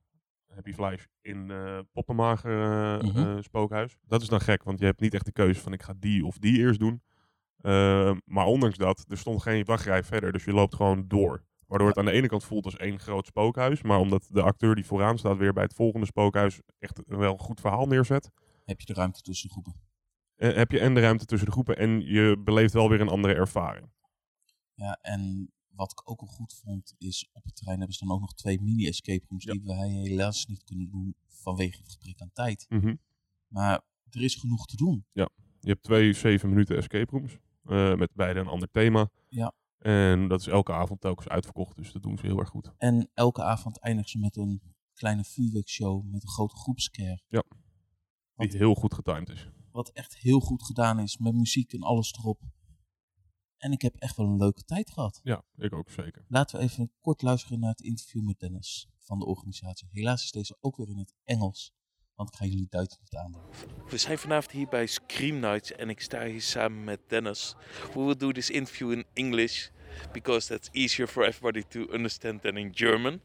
Happy 0.53 0.73
Fleisch 0.73 1.05
in 1.21 1.51
Poppenmager 1.91 3.03
Mhm. 3.05 3.41
spookhuis. 3.41 3.97
Dat 4.01 4.21
is 4.21 4.27
dan 4.27 4.41
gek, 4.41 4.63
want 4.63 4.79
je 4.79 4.85
hebt 4.85 4.99
niet 4.99 5.13
echt 5.13 5.25
de 5.25 5.31
keuze 5.31 5.59
van 5.61 5.73
ik 5.73 5.83
ga 5.83 5.93
die 5.99 6.25
of 6.25 6.37
die 6.37 6.57
eerst 6.57 6.79
doen. 6.79 7.01
Maar 8.25 8.45
ondanks 8.45 8.77
dat, 8.77 9.05
er 9.07 9.17
stond 9.17 9.41
geen 9.41 9.65
wachtrij 9.65 10.03
verder, 10.03 10.31
dus 10.31 10.43
je 10.43 10.53
loopt 10.53 10.75
gewoon 10.75 11.07
door. 11.07 11.43
Waardoor 11.67 11.87
het 11.87 11.97
aan 11.97 12.05
de 12.05 12.11
ene 12.11 12.27
kant 12.27 12.43
voelt 12.43 12.65
als 12.65 12.77
één 12.77 12.99
groot 12.99 13.25
spookhuis. 13.25 13.81
Maar 13.81 13.99
omdat 13.99 14.27
de 14.31 14.41
acteur 14.41 14.75
die 14.75 14.85
vooraan 14.85 15.17
staat 15.17 15.37
weer 15.37 15.53
bij 15.53 15.63
het 15.63 15.73
volgende 15.73 16.05
spookhuis 16.05 16.61
echt 16.79 17.01
wel 17.05 17.31
een 17.33 17.39
goed 17.39 17.59
verhaal 17.61 17.85
neerzet. 17.87 18.31
Heb 18.65 18.79
je 18.79 18.85
de 18.85 18.93
ruimte 18.93 19.21
tussen 19.21 19.49
groepen? 19.49 19.73
Eh, 20.35 20.55
heb 20.55 20.71
je 20.71 20.79
en 20.79 20.93
de 20.93 20.99
ruimte 20.99 21.25
tussen 21.25 21.47
de 21.47 21.53
groepen 21.53 21.77
en 21.77 22.01
je 22.01 22.41
beleeft 22.43 22.73
wel 22.73 22.89
weer 22.89 23.01
een 23.01 23.07
andere 23.09 23.33
ervaring. 23.33 23.89
Ja, 24.73 24.97
en 25.01 25.51
wat 25.69 25.91
ik 25.91 26.09
ook 26.09 26.21
al 26.21 26.27
goed 26.27 26.53
vond, 26.63 26.93
is 26.97 27.29
op 27.33 27.43
het 27.43 27.55
terrein 27.55 27.77
hebben 27.77 27.95
ze 27.97 28.05
dan 28.05 28.15
ook 28.15 28.21
nog 28.21 28.33
twee 28.33 28.61
mini-escape 28.61 29.25
rooms 29.29 29.43
Ja. 29.43 29.51
die 29.53 29.61
wij 29.63 29.89
helaas 29.89 30.45
niet 30.45 30.63
kunnen 30.63 30.89
doen 30.89 31.15
vanwege 31.27 31.77
het 31.77 31.91
gebrek 31.91 32.21
aan 32.21 32.31
tijd. 32.33 32.65
Mhm. 32.69 32.95
Maar 33.47 33.81
er 34.09 34.21
is 34.21 34.35
genoeg 34.35 34.65
te 34.65 34.75
doen. 34.75 35.05
Je 35.59 35.71
hebt 35.71 35.83
twee 35.83 36.13
7 36.13 36.49
minuten 36.49 36.77
escape 36.77 37.11
rooms. 37.17 37.37
eh, 37.63 37.95
met 37.95 38.09
beide 38.13 38.39
een 38.39 38.47
ander 38.47 38.71
thema. 38.71 39.09
Ja. 39.29 39.53
En 39.77 40.27
dat 40.27 40.39
is 40.39 40.47
elke 40.47 40.73
avond 40.73 41.01
telkens 41.01 41.27
uitverkocht. 41.27 41.77
Dus 41.77 41.91
dat 41.91 42.01
doen 42.03 42.17
ze 42.17 42.25
heel 42.25 42.39
erg 42.39 42.49
goed. 42.49 42.71
En 42.77 43.09
elke 43.13 43.43
avond 43.43 43.79
eindigen 43.79 44.09
ze 44.09 44.19
met 44.19 44.35
een 44.37 44.61
kleine 44.93 45.23
vuurwerkshow 45.23 46.03
met 46.11 46.23
een 46.23 46.29
grote 46.29 46.55
groepscare. 46.55 47.21
Die 47.27 47.41
Wat- 48.35 48.51
heel 48.53 48.75
goed 48.75 48.93
getimed 48.93 49.29
is. 49.29 49.49
Wat 49.75 49.89
echt 49.89 50.17
heel 50.17 50.39
goed 50.39 50.63
gedaan 50.63 50.99
is, 50.99 51.17
met 51.17 51.33
muziek 51.33 51.73
en 51.73 51.81
alles 51.81 52.13
erop. 52.13 52.41
En 53.57 53.71
ik 53.71 53.81
heb 53.81 53.95
echt 53.95 54.15
wel 54.15 54.25
een 54.25 54.37
leuke 54.37 54.63
tijd 54.63 54.91
gehad. 54.91 55.19
Ja, 55.23 55.43
ik 55.57 55.73
ook 55.73 55.89
zeker. 55.89 56.25
Laten 56.27 56.59
we 56.59 56.63
even 56.63 56.91
kort 57.01 57.21
luisteren 57.21 57.59
naar 57.59 57.69
het 57.69 57.81
interview 57.81 58.23
met 58.23 58.39
Dennis 58.39 58.87
van 58.97 59.19
de 59.19 59.25
organisatie. 59.25 59.87
Helaas 59.91 60.23
is 60.23 60.31
deze 60.31 60.57
ook 60.59 60.77
weer 60.77 60.89
in 60.89 60.97
het 60.97 61.13
Engels, 61.23 61.73
want 62.13 62.29
ik 62.29 62.35
ga 62.35 62.45
jullie 62.45 62.67
Duits 62.69 62.97
niet 62.99 63.15
aandoen. 63.15 63.41
We 63.89 63.97
zijn 63.97 64.17
vanavond 64.17 64.51
hier 64.51 64.67
bij 64.67 64.85
Scream 64.85 65.39
Nights 65.39 65.71
en 65.71 65.89
ik 65.89 66.01
sta 66.01 66.25
hier 66.25 66.41
samen 66.41 66.83
met 66.83 66.99
Dennis. 67.07 67.55
We 67.93 68.03
will 68.03 68.17
do 68.17 68.31
this 68.31 68.49
interview 68.49 68.91
in 68.91 69.05
English 69.13 69.69
because 70.11 70.47
that's 70.47 70.69
easier 70.71 71.07
for 71.07 71.23
everybody 71.25 71.63
to 71.67 71.93
understand 71.93 72.41
than 72.41 72.57
in 72.57 72.71
German. 72.73 73.21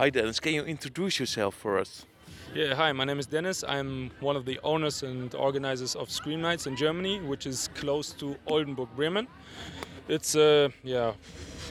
Hi 0.00 0.10
Dennis, 0.10 0.40
can 0.40 0.52
you 0.52 0.66
introduce 0.66 1.16
yourself 1.16 1.54
for 1.54 1.80
us? 1.80 2.06
Yeah, 2.54 2.76
hi, 2.76 2.92
my 2.92 3.02
name 3.02 3.18
is 3.18 3.26
Dennis. 3.26 3.64
I'm 3.66 4.12
one 4.20 4.36
of 4.36 4.44
the 4.44 4.60
owners 4.62 5.02
and 5.02 5.34
organizers 5.34 5.96
of 5.96 6.08
Scream 6.08 6.40
Nights 6.40 6.68
in 6.68 6.76
Germany, 6.76 7.18
which 7.18 7.48
is 7.48 7.68
close 7.74 8.12
to 8.12 8.36
Oldenburg, 8.46 8.90
Bremen. 8.94 9.26
It's 10.06 10.36
a 10.36 10.70
yeah, 10.84 11.14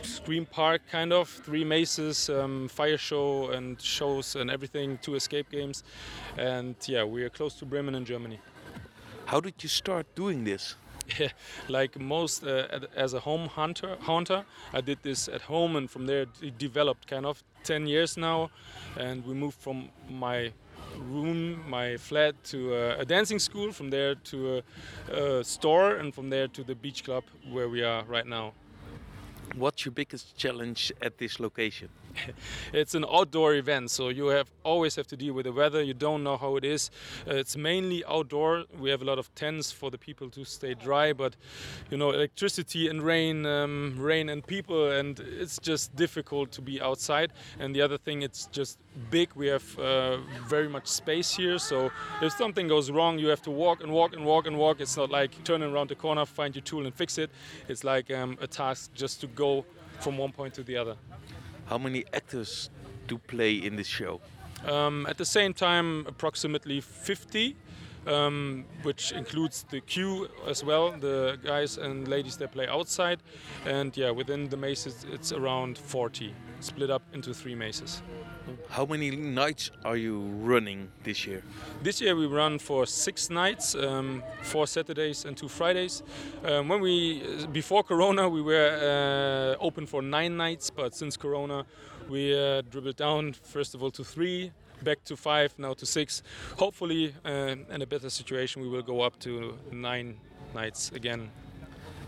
scream 0.02 0.46
park 0.46 0.82
kind 0.92 1.14
of, 1.14 1.30
three 1.30 1.64
mazes, 1.64 2.30
um, 2.30 2.68
fire 2.68 2.98
show 2.98 3.52
and 3.52 3.82
shows 3.82 4.36
and 4.36 4.52
everything, 4.52 5.00
two 5.02 5.16
escape 5.16 5.50
games, 5.50 5.86
and 6.38 6.76
yeah, 6.86 7.06
we 7.06 7.24
are 7.24 7.30
close 7.30 7.54
to 7.60 7.66
Bremen 7.66 7.96
in 7.96 8.04
Germany. 8.04 8.42
How 9.28 9.40
did 9.40 9.54
you 9.64 9.70
start 9.70 10.14
doing 10.16 10.44
this? 10.44 10.76
like 11.70 11.98
most 11.98 12.46
uh, 12.46 12.80
as 12.94 13.14
a 13.14 13.20
home 13.20 13.50
hunter 13.50 13.98
haunter 14.00 14.46
i 14.72 14.80
did 14.80 14.98
this 15.04 15.28
at 15.28 15.42
home 15.42 15.76
and 15.76 15.92
from 15.92 16.06
there 16.06 16.26
it 16.42 16.58
developed 16.58 17.06
kind 17.08 17.26
of 17.26 17.44
10 17.66 17.88
years 17.88 18.16
now 18.16 18.50
and 18.98 19.26
we 19.26 19.34
moved 19.34 19.60
from 19.60 19.90
my 20.10 20.54
room 20.98 21.64
my 21.70 21.98
flat 21.98 22.42
to 22.44 22.74
uh, 22.74 22.96
a 23.00 23.06
dancing 23.06 23.40
school 23.40 23.72
from 23.72 23.90
there 23.90 24.16
to 24.16 24.64
a, 25.10 25.40
a 25.40 25.44
store 25.44 25.96
and 25.96 26.14
from 26.14 26.30
there 26.30 26.48
to 26.48 26.64
the 26.64 26.76
beach 26.76 27.04
club 27.04 27.24
where 27.52 27.70
we 27.70 27.84
are 27.84 28.04
right 28.06 28.28
now 28.28 28.54
What's 29.56 29.86
your 29.86 29.92
biggest 29.92 30.36
challenge 30.36 30.92
at 31.00 31.20
this 31.20 31.40
location? 31.40 31.90
it's 32.74 32.96
an 32.96 33.06
outdoor 33.12 33.56
event 33.56 33.92
so 33.92 34.10
you 34.10 34.28
have 34.28 34.50
always 34.64 34.96
have 34.96 35.08
to 35.08 35.18
deal 35.18 35.34
with 35.34 35.46
the 35.46 35.52
weather. 35.52 35.82
You 35.84 35.94
don't 35.94 36.24
know 36.24 36.38
how 36.38 36.56
it 36.56 36.64
is. 36.64 36.90
Uh, 37.28 37.36
it's 37.36 37.58
mainly 37.58 38.04
outdoor. 38.06 38.64
We 38.80 38.90
have 38.90 39.02
a 39.02 39.06
lot 39.06 39.20
of 39.20 39.34
tents 39.36 39.72
for 39.72 39.92
the 39.92 39.98
people 39.98 40.30
to 40.32 40.46
stay 40.46 40.74
dry 40.74 41.14
but 41.14 41.36
you 41.90 41.98
know 41.98 42.12
electricity 42.12 42.88
and 42.88 43.02
rain 43.02 43.46
um, 43.46 43.96
rain 43.98 44.30
and 44.30 44.46
people 44.46 44.92
and 44.92 45.20
it's 45.20 45.60
just 45.60 45.96
difficult 45.96 46.52
to 46.54 46.62
be 46.62 46.82
outside. 46.82 47.34
And 47.60 47.76
the 47.76 47.82
other 47.82 47.98
thing 47.98 48.22
it's 48.22 48.48
just 48.48 48.80
big. 49.10 49.30
We 49.36 49.48
have 49.48 49.80
uh, 49.80 50.18
very 50.48 50.70
much 50.70 50.88
space 50.88 51.36
here 51.36 51.58
so 51.58 51.92
if 52.22 52.34
something 52.34 52.68
goes 52.68 52.92
wrong 52.92 53.20
you 53.20 53.28
have 53.28 53.42
to 53.44 53.52
walk 53.52 53.82
and 53.84 53.92
walk 53.92 54.14
and 54.14 54.26
walk 54.26 54.48
and 54.48 54.58
walk. 54.58 54.80
It's 54.80 54.98
not 54.98 55.10
like 55.10 55.44
turning 55.44 55.72
around 55.72 55.90
the 55.90 55.96
corner 55.96 56.26
find 56.26 56.56
your 56.56 56.64
tool 56.64 56.86
and 56.86 56.94
fix 56.94 57.18
it. 57.18 57.30
It's 57.68 57.84
like 57.84 58.12
um, 58.12 58.38
a 58.42 58.48
task 58.48 58.94
just 58.94 59.22
to 59.22 59.28
go 59.28 59.66
from 60.00 60.18
one 60.18 60.32
point 60.32 60.54
to 60.56 60.64
the 60.64 60.78
other 60.78 60.96
How 61.66 61.78
many 61.78 62.04
actors 62.14 62.70
do 63.08 63.18
play 63.18 63.56
in 63.56 63.76
this 63.76 63.88
show? 63.88 64.22
Um, 64.66 65.06
at 65.10 65.18
the 65.18 65.26
same 65.26 65.54
time, 65.54 66.06
approximately 66.08 66.82
50, 66.82 67.56
um, 68.08 68.66
which 68.84 69.12
includes 69.12 69.66
the 69.70 69.82
queue 69.82 70.30
as 70.48 70.64
well, 70.64 70.92
the 70.92 71.38
guys 71.44 71.78
and 71.78 72.08
ladies 72.08 72.38
that 72.38 72.52
play 72.52 72.68
outside. 72.68 73.20
And 73.66 73.96
yeah, 73.96 74.12
within 74.12 74.50
the 74.50 74.58
mazes, 74.58 75.06
it's 75.12 75.32
around 75.32 75.78
40, 75.78 76.34
split 76.60 76.90
up 76.90 77.04
into 77.14 77.34
three 77.34 77.56
mazes. 77.56 78.02
How 78.70 78.86
many 78.86 79.12
nights 79.12 79.72
are 79.86 79.96
you 79.96 80.20
running 80.42 80.90
this 81.04 81.26
year? 81.26 81.44
This 81.82 82.02
year 82.02 82.16
we 82.16 82.26
run 82.26 82.60
for 82.60 82.86
six 82.86 83.30
nights, 83.30 83.76
um, 83.76 84.24
four 84.42 84.68
Saturdays 84.68 85.26
and 85.26 85.38
two 85.38 85.48
Fridays. 85.48 86.04
Um, 86.44 86.68
when 86.70 86.82
we 86.82 87.24
before 87.52 87.84
Corona 87.84 88.28
we 88.28 88.42
were 88.42 89.56
uh, 89.60 89.64
open 89.64 89.86
for 89.86 90.02
nine 90.02 90.36
nights, 90.36 90.70
but 90.70 90.96
since 90.96 91.16
Corona 91.18 91.66
we 92.10 92.34
uh, 92.38 92.62
dribbled 92.70 92.98
down 92.98 93.34
first 93.34 93.76
of 93.76 93.84
all 93.84 93.92
to 93.92 94.04
three, 94.04 94.52
back 94.84 95.04
to 95.06 95.16
five, 95.16 95.54
now 95.58 95.74
to 95.74 95.86
six. 95.86 96.24
Hopefully, 96.58 97.14
uh, 97.26 97.56
in 97.70 97.82
a 97.82 97.86
better 97.86 98.10
situation, 98.10 98.62
we 98.62 98.68
will 98.68 98.84
go 98.84 99.02
up 99.02 99.20
to 99.20 99.58
nine 99.72 100.18
nights 100.54 100.92
again. 100.94 101.30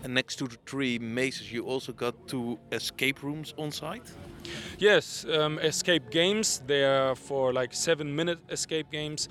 And 0.03 0.13
next 0.13 0.35
to 0.37 0.47
the 0.47 0.57
three 0.65 0.99
mazes, 0.99 1.51
you 1.51 1.65
also 1.65 1.91
got 1.91 2.27
two 2.27 2.59
escape 2.71 3.23
rooms 3.23 3.53
on 3.57 3.71
site? 3.71 4.11
Yes, 4.77 5.25
um, 5.25 5.59
escape 5.59 6.09
games. 6.11 6.61
They 6.67 6.83
are 6.83 7.15
for 7.15 7.53
like 7.53 7.73
seven-minute 7.73 8.39
escape 8.49 8.91
games. 8.91 9.29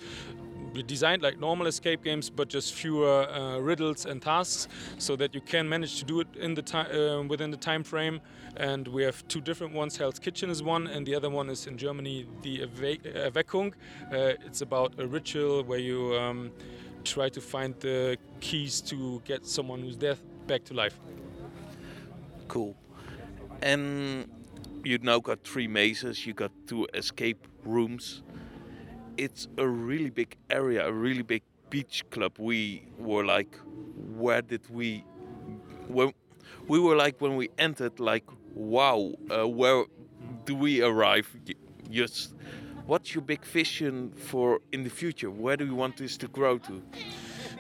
Designed 0.87 1.23
like 1.23 1.39
normal 1.39 1.69
escape 1.69 2.03
games, 2.03 2.29
but 2.31 2.49
just 2.49 2.75
fewer 2.75 3.29
uh, 3.31 3.59
riddles 3.61 4.07
and 4.07 4.21
tasks, 4.21 4.67
so 4.99 5.15
that 5.15 5.33
you 5.33 5.41
can 5.41 5.69
manage 5.69 6.01
to 6.01 6.05
do 6.05 6.19
it 6.19 6.27
in 6.35 6.55
the 6.55 6.63
time 6.63 6.87
uh, 6.91 7.23
within 7.23 7.53
the 7.53 7.57
time 7.57 7.85
frame. 7.85 8.21
And 8.57 8.89
we 8.89 9.05
have 9.05 9.23
two 9.29 9.41
different 9.41 9.73
ones. 9.73 9.97
Hell's 9.97 10.19
Kitchen 10.19 10.51
is 10.51 10.65
one, 10.65 10.89
and 10.89 11.07
the 11.07 11.15
other 11.15 11.31
one 11.31 11.49
is 11.49 11.69
in 11.69 11.79
Germany, 11.79 12.27
the 12.43 12.67
Erwe- 12.67 13.31
Erweckung. 13.31 13.73
Uh, 14.13 14.35
it's 14.45 14.63
about 14.63 14.95
a 14.99 15.07
ritual 15.07 15.63
where 15.63 15.79
you 15.79 16.17
um, 16.17 16.51
try 17.05 17.29
to 17.29 17.41
find 17.41 17.77
the 17.79 18.19
keys 18.41 18.81
to 18.81 19.23
get 19.25 19.47
someone 19.47 19.81
who's 19.81 19.97
dead 19.97 20.19
back 20.49 20.65
to 20.65 20.75
life. 20.75 20.99
Cool. 22.49 22.75
And 23.63 24.29
you 24.85 24.99
now 24.99 25.19
got 25.19 25.45
three 25.45 25.67
mazes, 25.67 26.27
you 26.27 26.35
got 26.35 26.53
two 26.67 26.87
escape 26.95 27.47
rooms. 27.65 28.23
It's 29.17 29.49
a 29.59 29.67
really 29.67 30.11
big 30.11 30.37
area, 30.51 30.87
a 30.87 30.93
really 30.93 31.23
big 31.23 31.43
beach 31.71 32.05
club. 32.11 32.33
We 32.39 32.87
were 32.99 33.25
like, 33.25 33.59
where 34.17 34.43
did 34.43 34.69
we? 34.71 35.05
When 35.89 36.13
we 36.69 36.79
were 36.79 36.97
like 36.97 37.21
when 37.21 37.37
we 37.37 37.51
entered, 37.59 38.01
like, 38.01 38.25
wow, 38.55 39.15
uh, 39.31 39.49
where 39.49 39.85
do 40.45 40.55
we 40.55 40.83
arrive? 40.83 41.29
Just, 41.91 42.35
what's 42.87 43.15
your 43.15 43.23
big 43.23 43.45
vision 43.45 44.13
for 44.13 44.61
in 44.73 44.85
the 44.85 44.91
future? 44.91 45.31
Where 45.31 45.57
do 45.57 45.65
you 45.65 45.75
want 45.75 45.97
this 45.97 46.17
to 46.19 46.29
grow 46.29 46.59
to? 46.59 46.83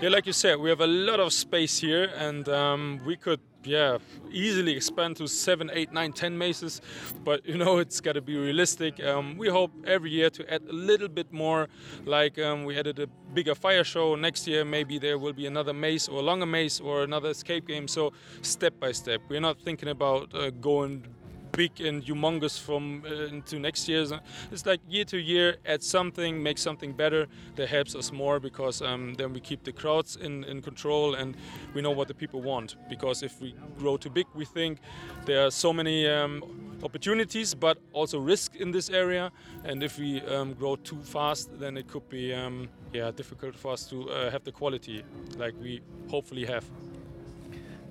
Yeah, 0.00 0.08
like 0.08 0.26
you 0.26 0.32
said, 0.32 0.58
we 0.58 0.70
have 0.70 0.80
a 0.80 0.87
lot 0.87 1.20
of 1.20 1.32
space 1.32 1.78
here, 1.78 2.10
and 2.16 2.48
um, 2.48 3.00
we 3.06 3.16
could, 3.16 3.40
yeah, 3.66 3.98
easily 4.31 4.72
expand 4.72 5.16
to 5.16 5.27
seven, 5.27 5.70
eight, 5.72 5.92
nine, 5.92 6.12
ten 6.12 6.37
mazes. 6.37 6.81
But 7.24 7.46
you 7.46 7.57
know, 7.57 7.79
it's 7.79 8.00
got 8.00 8.12
to 8.12 8.20
be 8.22 8.37
realistic. 8.37 9.03
Um, 9.03 9.37
we 9.37 9.48
hope 9.48 9.72
every 9.87 10.11
year 10.11 10.31
to 10.31 10.53
add 10.53 10.62
a 10.68 10.72
little 10.72 11.09
bit 11.09 11.33
more. 11.33 11.68
Like 12.05 12.38
um, 12.38 12.64
we 12.64 12.79
added 12.79 12.98
a 12.98 13.07
bigger 13.35 13.55
fire 13.55 13.85
show 13.85 14.14
next 14.14 14.46
year. 14.46 14.64
Maybe 14.64 14.98
there 14.98 15.18
will 15.18 15.33
be 15.33 15.46
another 15.46 15.72
maze 15.72 16.09
or 16.09 16.22
longer 16.22 16.46
maze 16.46 16.81
or 16.81 17.03
another 17.03 17.31
escape 17.31 17.66
game. 17.66 17.88
So 17.88 18.12
step 18.42 18.79
by 18.81 18.92
step, 18.92 19.20
we're 19.29 19.40
not 19.40 19.61
thinking 19.61 19.88
about 19.88 20.35
uh, 20.35 20.50
going 20.50 21.07
big 21.56 21.80
and 21.80 22.04
humongous 22.04 22.60
from 22.60 23.02
uh, 23.06 23.26
into 23.26 23.58
next 23.58 23.88
year's. 23.88 24.12
It's 24.52 24.66
like 24.66 24.80
year 24.88 25.04
to 25.06 25.18
year, 25.18 25.56
add 25.66 25.82
something, 25.82 26.42
make 26.42 26.58
something 26.58 26.92
better 26.92 27.26
that 27.56 27.68
helps 27.68 27.94
us 27.94 28.12
more 28.12 28.40
because 28.40 28.82
um, 28.82 29.14
then 29.14 29.32
we 29.32 29.40
keep 29.40 29.64
the 29.64 29.72
crowds 29.72 30.16
in, 30.16 30.44
in 30.44 30.62
control 30.62 31.14
and 31.14 31.36
we 31.74 31.82
know 31.82 31.90
what 31.90 32.08
the 32.08 32.14
people 32.14 32.42
want. 32.42 32.76
Because 32.88 33.22
if 33.22 33.40
we 33.40 33.54
grow 33.78 33.96
too 33.96 34.10
big, 34.10 34.26
we 34.34 34.44
think 34.44 34.78
there 35.24 35.46
are 35.46 35.50
so 35.50 35.72
many 35.72 36.08
um, 36.08 36.42
opportunities 36.82 37.54
but 37.54 37.78
also 37.92 38.18
risk 38.18 38.56
in 38.56 38.70
this 38.70 38.90
area. 38.90 39.30
And 39.64 39.82
if 39.82 39.98
we 39.98 40.20
um, 40.22 40.54
grow 40.54 40.76
too 40.76 41.00
fast, 41.02 41.58
then 41.58 41.76
it 41.76 41.88
could 41.88 42.08
be 42.08 42.32
um, 42.34 42.68
yeah 42.92 43.10
difficult 43.10 43.56
for 43.56 43.72
us 43.72 43.86
to 43.86 44.10
uh, 44.10 44.30
have 44.30 44.44
the 44.44 44.52
quality 44.52 45.02
like 45.36 45.54
we 45.60 45.80
hopefully 46.10 46.44
have. 46.46 46.64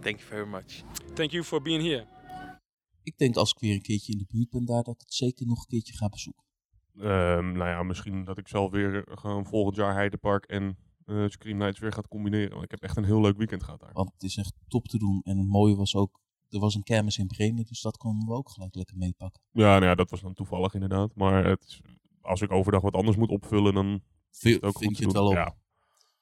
Thank 0.02 0.20
you 0.20 0.26
very 0.26 0.46
much. 0.46 0.84
thank 1.16 1.34
you 1.34 1.44
for 1.44 1.60
being 1.60 1.82
here. 1.82 2.06
Ik 3.04 3.18
denk 3.18 3.36
als 3.36 3.52
ik 3.52 3.60
weer 3.60 3.74
een 3.74 3.82
keertje 3.82 4.12
in 4.12 4.18
de 4.18 4.26
buurt 4.28 4.50
ben 4.50 4.66
daar, 4.66 4.84
dat 4.84 4.94
ik 4.94 5.00
het 5.00 5.14
zeker 5.14 5.46
nog 5.46 5.60
een 5.60 5.68
keertje 5.68 5.94
ga 5.98 6.10
bezoeken. 6.10 6.44
Ehm, 6.98 7.52
nou 7.52 7.70
ja, 7.70 7.84
misschien 7.84 8.24
dat 8.24 8.38
ik 8.38 8.48
zelf 8.48 8.72
weer 8.72 9.06
gewoon 9.12 9.46
volgend 9.46 9.76
jaar 9.76 9.94
Heidepark 9.94 10.46
en 10.46 10.78
eh 11.06 11.28
Scream 11.28 11.58
Nights 11.58 11.80
weer 11.80 11.92
gaat 11.92 12.08
combineren. 12.08 12.52
Want 12.52 12.64
ik 12.64 12.72
heb 12.72 12.82
echt 12.82 12.98
een 12.98 13.06
heel 13.06 13.22
leuk 13.22 13.38
weekend 13.38 13.64
gehad 13.64 13.80
daar. 13.80 13.94
Want 13.94 14.12
het 14.14 14.24
is 14.24 14.38
echt 14.38 14.54
top 14.68 14.88
te 14.88 14.98
doen. 14.98 15.22
En 15.24 15.38
het 15.38 15.48
mooie 15.48 15.76
was 15.76 15.96
ook, 15.96 16.20
er 16.50 16.60
was 16.60 16.76
een 16.76 16.84
kermis 16.84 17.18
in 17.18 17.28
Bremen, 17.28 17.66
dus 17.66 17.82
dat 17.82 17.98
konden 17.98 18.28
we 18.28 18.34
ook 18.34 18.50
gelijk 18.50 18.76
lekker 18.76 18.98
meepakken. 18.98 19.42
Ja, 19.52 19.72
nou 19.72 19.86
ja, 19.86 19.96
dat 19.96 20.10
was 20.10 20.22
dan 20.22 20.34
toevallig 20.34 20.74
inderdaad. 20.74 21.16
Maar 21.16 21.46
het 21.46 21.82
als 22.24 22.42
ik 22.42 22.52
overdag 22.52 22.82
wat 22.82 22.94
anders 22.94 23.18
moet 23.18 23.30
opvullen, 23.30 23.74
dan 23.74 24.02
Veel, 24.32 24.50
is 24.50 24.56
het 24.56 24.64
ook 24.64 24.78
vind 24.78 24.98
je 24.98 25.04
het 25.04 25.14
wel 25.14 25.28
op. 25.28 25.34
Ja, 25.34 25.56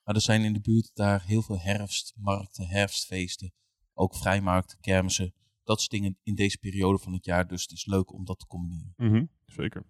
Maar 0.04 0.16
er 0.16 0.22
zijn 0.22 0.44
in 0.44 0.54
de 0.54 0.62
buurt 0.62 0.92
daar 0.94 1.24
heel 1.24 1.42
veel 1.42 1.60
herfstmarkten, 1.60 2.68
herfstfeesten, 2.68 3.54
ook 3.94 4.16
vrijmarkten, 4.16 4.80
kermissen. 4.80 5.34
Dat 5.72 5.80
soort 5.80 5.92
dingen 5.92 6.18
in 6.24 6.36
deze 6.36 6.58
periode 6.58 6.98
van 6.98 7.14
het 7.14 7.26
jaar. 7.26 7.48
Dus 7.48 7.62
het 7.62 7.72
is 7.72 7.86
leuk 7.86 8.14
om 8.14 8.26
dat 8.26 8.40
te 8.40 8.48
combineren. 8.48 8.94
Mhm, 8.98 9.26
zeker. 9.46 9.86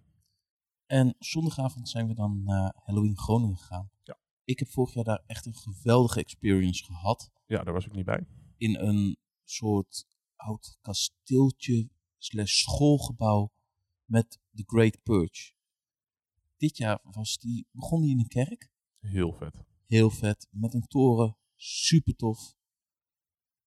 En 0.86 1.14
zondagavond 1.18 1.88
zijn 1.88 2.06
we 2.06 2.14
dan 2.14 2.42
naar 2.42 2.74
Halloween 2.84 3.18
Groningen 3.18 3.56
gegaan. 3.56 3.90
Ja. 4.02 4.18
Ik 4.44 4.58
heb 4.58 4.68
vorig 4.68 4.94
jaar 4.94 5.04
daar 5.04 5.22
echt 5.26 5.46
een 5.46 5.54
geweldige 5.54 6.20
experience 6.20 6.84
gehad. 6.84 7.30
Ja, 7.46 7.62
daar 7.62 7.72
was 7.72 7.86
ik 7.86 7.92
niet 7.92 8.04
bij. 8.04 8.26
In 8.56 8.76
een 8.76 9.16
soort 9.44 10.06
oud 10.36 10.78
kasteeltje 10.80 11.88
slash 12.18 12.52
schoolgebouw 12.52 13.52
met 14.04 14.40
The 14.54 14.64
Great 14.66 15.02
Purge. 15.02 15.52
Dit 16.56 16.76
jaar 16.76 16.98
was 17.02 17.38
die, 17.38 17.66
begon 17.70 18.00
die 18.00 18.10
in 18.10 18.18
een 18.18 18.28
kerk. 18.28 18.70
Heel 18.98 19.32
vet. 19.32 19.64
Heel 19.86 20.10
vet. 20.10 20.48
Met 20.50 20.74
een 20.74 20.86
toren. 20.86 21.36
Super 21.54 22.16
tof. 22.16 22.56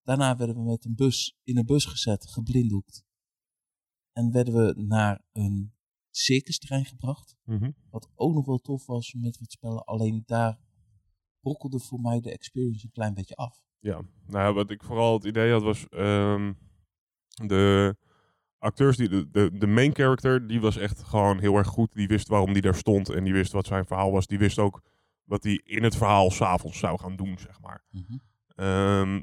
Daarna 0.06 0.36
werden 0.36 0.56
we 0.56 0.62
met 0.62 0.84
een 0.84 0.94
bus 0.94 1.36
in 1.44 1.56
een 1.56 1.66
bus 1.66 1.84
gezet, 1.84 2.26
geblinddoekt. 2.26 3.04
En 4.12 4.32
werden 4.32 4.54
we 4.54 4.82
naar 4.82 5.22
een 5.32 5.74
circusterrein 6.10 6.84
gebracht. 6.84 7.36
Mhm. 7.44 7.70
Wat 7.90 8.08
ook 8.14 8.34
nog 8.34 8.46
wel 8.46 8.58
tof 8.58 8.86
was 8.86 9.12
met 9.12 9.38
wat 9.38 9.52
spellen. 9.52 9.84
Alleen 9.84 10.22
daar 10.26 10.58
brokkelde 11.40 11.80
voor 11.80 12.00
mij 12.00 12.20
de 12.20 12.32
experience 12.32 12.84
een 12.84 12.90
klein 12.90 13.14
beetje 13.14 13.34
af. 13.34 13.64
Ja, 13.78 14.02
nou 14.26 14.54
wat 14.54 14.70
ik 14.70 14.82
vooral 14.82 15.14
het 15.14 15.24
idee 15.24 15.52
had 15.52 15.62
was 15.62 15.88
ehm, 15.88 16.52
de 17.28 17.96
acteurs, 18.58 18.96
die, 18.96 19.08
de, 19.08 19.30
de, 19.30 19.58
de 19.58 19.66
main 19.66 19.94
character, 19.94 20.46
die 20.48 20.60
was 20.60 20.76
echt 20.76 21.02
gewoon 21.02 21.38
heel 21.38 21.56
erg 21.56 21.68
goed. 21.68 21.92
Die 21.92 22.08
wist 22.08 22.28
waarom 22.28 22.52
die 22.52 22.62
daar 22.62 22.74
stond 22.74 23.08
en 23.08 23.24
die 23.24 23.32
wist 23.32 23.52
wat 23.52 23.66
zijn 23.66 23.86
verhaal 23.86 24.12
was. 24.12 24.26
Die 24.26 24.38
wist 24.38 24.58
ook 24.58 24.82
wat 25.24 25.42
hij 25.42 25.60
in 25.64 25.82
het 25.82 25.96
verhaal 25.96 26.30
s'avonds 26.30 26.78
zou 26.78 26.98
gaan 26.98 27.16
doen, 27.16 27.38
zeg 27.38 27.60
maar. 27.60 27.84
Ehm, 28.54 29.22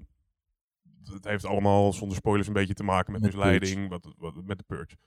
het 1.08 1.24
heeft 1.24 1.46
allemaal 1.46 1.94
zonder 1.94 2.18
spoilers 2.18 2.48
een 2.48 2.54
beetje 2.54 2.74
te 2.74 2.84
maken 2.84 3.12
met, 3.12 3.22
Met 3.22 3.34
misleiding, 3.34 3.90
wat, 3.90 4.14
wat, 4.18 4.44
met 4.46 4.58
de 4.58 4.64
purge. 4.64 4.98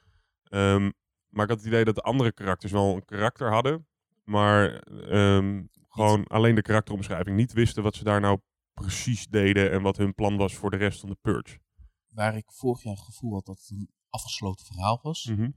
Ehm, 0.45 0.91
maar 1.29 1.45
ik 1.45 1.51
had 1.51 1.59
het 1.59 1.67
idee 1.67 1.85
dat 1.85 1.95
de 1.95 2.01
andere 2.03 2.33
karakters 2.33 2.73
wel 2.73 2.95
een 2.95 3.05
karakter 3.05 3.53
hadden, 3.53 3.87
maar 4.25 4.79
ehm, 4.89 5.65
gewoon 5.89 6.27
alleen 6.27 6.55
de 6.55 6.63
karakteromschrijving 6.63 7.37
niet 7.37 7.53
wisten 7.53 7.83
wat 7.83 7.95
ze 7.95 8.05
daar 8.05 8.21
nou 8.21 8.39
precies 8.75 9.27
deden 9.27 9.71
en 9.71 9.83
wat 9.83 9.97
hun 9.97 10.15
plan 10.15 10.37
was 10.37 10.55
voor 10.55 10.71
de 10.71 10.77
rest 10.77 11.01
van 11.01 11.09
de 11.09 11.17
purge. 11.21 11.59
Waar 12.09 12.37
ik 12.37 12.53
vorig 12.53 12.83
jaar 12.83 12.95
het 12.95 13.05
gevoel 13.05 13.33
had 13.33 13.47
dat 13.47 13.59
het 13.59 13.71
een 13.71 13.91
afgesloten 14.11 14.67
verhaal 14.67 14.99
was. 15.03 15.25
Mhm. 15.25 15.51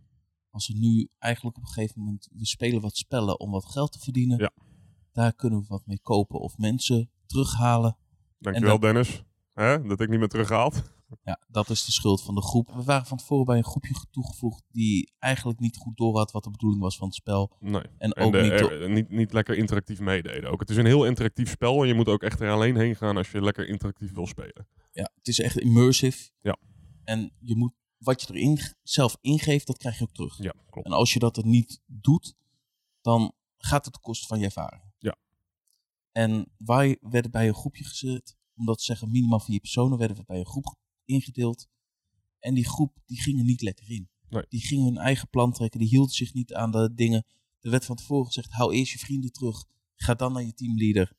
Als 0.50 0.70
er 0.70 0.76
nu 0.76 1.10
eigenlijk 1.18 1.58
op 1.58 1.64
een 1.64 1.70
gegeven 1.70 2.00
moment, 2.02 2.30
we 2.34 2.46
spelen 2.46 2.82
wat 2.82 2.98
spellen 2.98 3.40
om 3.40 3.52
wat 3.52 3.66
geld 3.66 3.92
te 3.92 4.00
verdienen. 4.00 4.38
Ja. 4.38 4.52
Daar 5.12 5.34
kunnen 5.34 5.60
we 5.60 5.66
wat 5.68 5.86
mee 5.86 6.00
kopen 6.02 6.40
of 6.40 6.58
mensen 6.58 7.12
terughalen. 7.26 7.98
Dankjewel 8.38 8.72
dat- 8.80 8.82
Dennis, 8.82 9.24
Hè? 9.60 9.82
dat 9.88 10.00
ik 10.02 10.10
niet 10.10 10.20
meer 10.20 10.28
teruggehaald. 10.28 10.84
Ja, 11.24 11.40
dat 11.48 11.70
is 11.70 11.86
de 11.86 11.92
schuld 11.92 12.24
van 12.24 12.36
de 12.36 12.42
groep. 12.42 12.72
We 12.74 12.84
waren 12.84 13.06
van 13.06 13.18
tevoren 13.18 13.46
bij 13.46 13.58
een 13.58 13.64
groepje 13.64 14.06
toegevoegd 14.12 14.64
die 14.72 15.12
eigenlijk 15.20 15.60
niet 15.60 15.78
goed 15.78 15.98
door 15.98 16.18
had 16.18 16.32
wat 16.32 16.44
de 16.44 16.50
bedoeling 16.50 16.82
was 16.82 16.98
van 16.98 17.08
het 17.08 17.16
spel. 17.16 17.56
Nee. 17.60 17.82
En 17.98 18.12
En 18.12 18.24
ook 18.26 18.32
de- 18.32 18.42
niet... 18.42 18.52
er- 18.52 18.90
niet, 18.90 19.10
niet 19.10 19.34
lekker 19.34 19.58
interactief 19.58 20.00
meededen 20.00 20.52
ook. 20.52 20.60
Het 20.60 20.70
is 20.70 20.78
een 20.78 20.86
heel 20.86 21.06
interactief 21.06 21.50
spel 21.50 21.82
en 21.82 21.88
je 21.88 21.94
moet 21.94 22.08
ook 22.08 22.24
echt 22.24 22.40
er 22.40 22.52
alleen 22.52 22.76
heen 22.76 22.96
gaan 22.96 23.18
als 23.18 23.32
je 23.32 23.42
lekker 23.42 23.68
interactief 23.68 24.14
wil 24.14 24.28
spelen. 24.28 24.68
Ja, 24.92 25.12
het 25.16 25.28
is 25.28 25.40
echt 25.40 25.60
immersive. 25.60 26.30
Ja. 26.40 26.58
En 27.04 27.32
je 27.40 27.56
moet, 27.56 27.74
wat 27.98 28.22
je 28.22 28.34
erin 28.34 28.60
zelf 28.84 29.18
ingeeft, 29.22 29.68
dat 29.68 29.78
krijg 29.78 29.98
je 29.98 30.04
ook 30.04 30.14
terug. 30.14 30.38
Ja, 30.38 30.54
klopt. 30.70 30.88
En 30.88 30.94
als 30.94 31.14
je 31.14 31.20
dat 31.20 31.38
er 31.38 31.46
niet 31.46 31.82
doet, 31.86 32.36
dan 33.02 33.34
gaat 33.58 33.84
het 33.86 33.94
ten 33.94 34.02
koste 34.04 34.28
van 34.28 34.40
je 34.40 34.46
ervaring. 34.46 34.82
Ja. 34.98 35.16
En 36.12 36.52
wij 36.58 36.98
werden 37.02 37.32
bij 37.32 37.48
een 37.48 37.54
groepje 37.56 37.84
gezet, 37.84 38.38
omdat 38.60 38.80
ze 38.80 38.86
zeggen 38.86 39.12
minimaal 39.12 39.40
vier 39.40 39.60
personen, 39.60 39.98
werden 39.98 40.18
we 40.18 40.24
bij 40.26 40.40
een 40.40 40.46
groep 40.46 40.76
ingedeeld. 41.06 41.68
En 42.40 42.54
die 42.54 42.68
groep, 42.68 42.98
die 43.06 43.22
gingen 43.22 43.46
niet 43.46 43.62
lekker 43.62 43.90
in. 43.92 44.10
Nee. 44.30 44.46
Die 44.50 44.62
gingen 44.62 44.86
hun 44.86 44.98
eigen 44.98 45.30
plan 45.30 45.52
trekken, 45.52 45.80
die 45.80 45.90
hielden 45.90 46.14
zich 46.14 46.34
niet 46.34 46.54
aan 46.54 46.72
de 46.72 46.94
dingen. 46.94 47.26
Er 47.60 47.70
werd 47.72 47.86
van 47.86 47.96
tevoren 47.96 48.26
gezegd, 48.26 48.52
hou 48.52 48.74
eerst 48.74 48.92
je 48.92 49.00
vrienden 49.00 49.32
terug, 49.32 49.66
ga 49.96 50.14
dan 50.14 50.34
naar 50.34 50.44
je 50.44 50.54
teamleader 50.54 51.14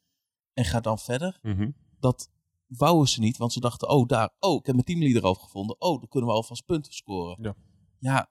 en 0.53 0.65
ga 0.65 0.81
dan 0.81 0.99
verder 0.99 1.39
Mhm. 1.43 1.71
dat 1.99 2.31
wouden 2.67 3.09
ze 3.09 3.21
niet, 3.21 3.37
want 3.37 3.53
ze 3.53 3.61
dachten, 3.61 3.89
oh 3.89 4.07
daar, 4.07 4.35
oh 4.39 4.59
ik 4.59 4.67
heb 4.67 4.75
mijn 4.75 4.87
teamleader 4.87 5.23
al 5.23 5.35
gevonden, 5.35 5.81
oh 5.81 5.99
dan 5.99 6.09
kunnen 6.09 6.29
we 6.29 6.35
alvast 6.35 6.65
punten 6.65 6.93
scoren. 6.93 7.39
Ja. 7.43 7.57
ja, 7.99 8.31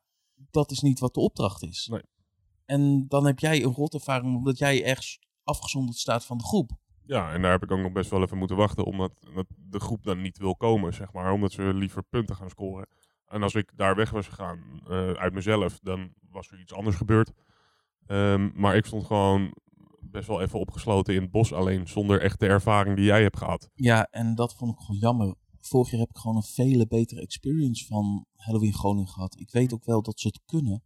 dat 0.52 0.72
is 0.72 0.80
niet 0.80 1.00
wat 1.00 1.14
de 1.14 1.20
opdracht 1.20 1.64
is. 1.64 1.88
Nee. 1.92 2.02
En 2.66 3.08
dan 3.08 3.26
heb 3.26 3.40
jij 3.40 3.64
een 3.64 3.74
rotervaring 3.74 4.36
omdat 4.36 4.58
jij 4.58 4.84
ergens 4.86 5.20
afgezonderd 5.44 5.98
staat 5.98 6.26
van 6.26 6.38
de 6.38 6.44
groep. 6.44 6.78
Ja, 7.10 7.32
en 7.32 7.42
daar 7.42 7.52
heb 7.52 7.64
ik 7.64 7.72
ook 7.72 7.80
nog 7.80 7.92
best 7.92 8.10
wel 8.10 8.22
even 8.22 8.38
moeten 8.38 8.56
wachten, 8.56 8.84
omdat, 8.84 9.12
de 9.58 9.80
groep 9.80 10.04
dan 10.04 10.22
niet 10.22 10.38
wil 10.38 10.56
komen, 10.56 10.94
zeg 10.94 11.14
maar. 11.14 11.32
Omdat 11.32 11.52
ze 11.52 11.74
liever 11.74 12.04
punten 12.04 12.36
gaan 12.36 12.50
scoren. 12.50 12.88
En 13.26 13.44
als 13.44 13.56
ik 13.56 13.72
daar 13.76 13.96
weg 13.96 14.10
was 14.10 14.28
gegaan 14.28 14.60
eh, 14.88 15.12
uit 15.12 15.34
mezelf, 15.34 15.80
dan 15.80 16.14
was 16.30 16.52
er 16.52 16.60
iets 16.60 16.74
anders 16.74 16.96
gebeurd. 16.96 17.32
Ehm, 18.06 18.50
maar 18.54 18.76
ik 18.76 18.86
stond 18.86 19.06
gewoon 19.06 19.54
best 20.00 20.28
wel 20.28 20.42
even 20.42 20.60
opgesloten 20.60 21.14
in 21.14 21.22
het 21.22 21.32
bos 21.32 21.54
alleen, 21.54 21.88
zonder 21.88 22.22
echt 22.22 22.40
de 22.40 22.48
ervaring 22.48 22.96
die 22.96 23.06
jij 23.06 23.22
hebt 23.22 23.38
gehad. 23.38 23.70
Ja, 23.74 24.04
en 24.04 24.36
dat 24.36 24.56
vond 24.56 24.72
ik 24.74 24.80
gewoon 24.80 25.00
jammer. 25.00 25.36
Vorig 25.60 25.92
jaar 25.92 26.00
heb 26.00 26.10
ik 26.10 26.18
gewoon 26.18 26.36
een 26.36 26.44
vele 26.44 26.88
betere 26.88 27.22
experience 27.22 27.86
van 27.86 28.26
Halloween 28.36 28.74
Groningen 28.74 29.10
gehad. 29.10 29.40
Ik 29.40 29.52
weet 29.52 29.74
ook 29.74 29.86
wel 29.86 30.02
dat 30.02 30.20
ze 30.20 30.28
het 30.28 30.42
kunnen, 30.46 30.84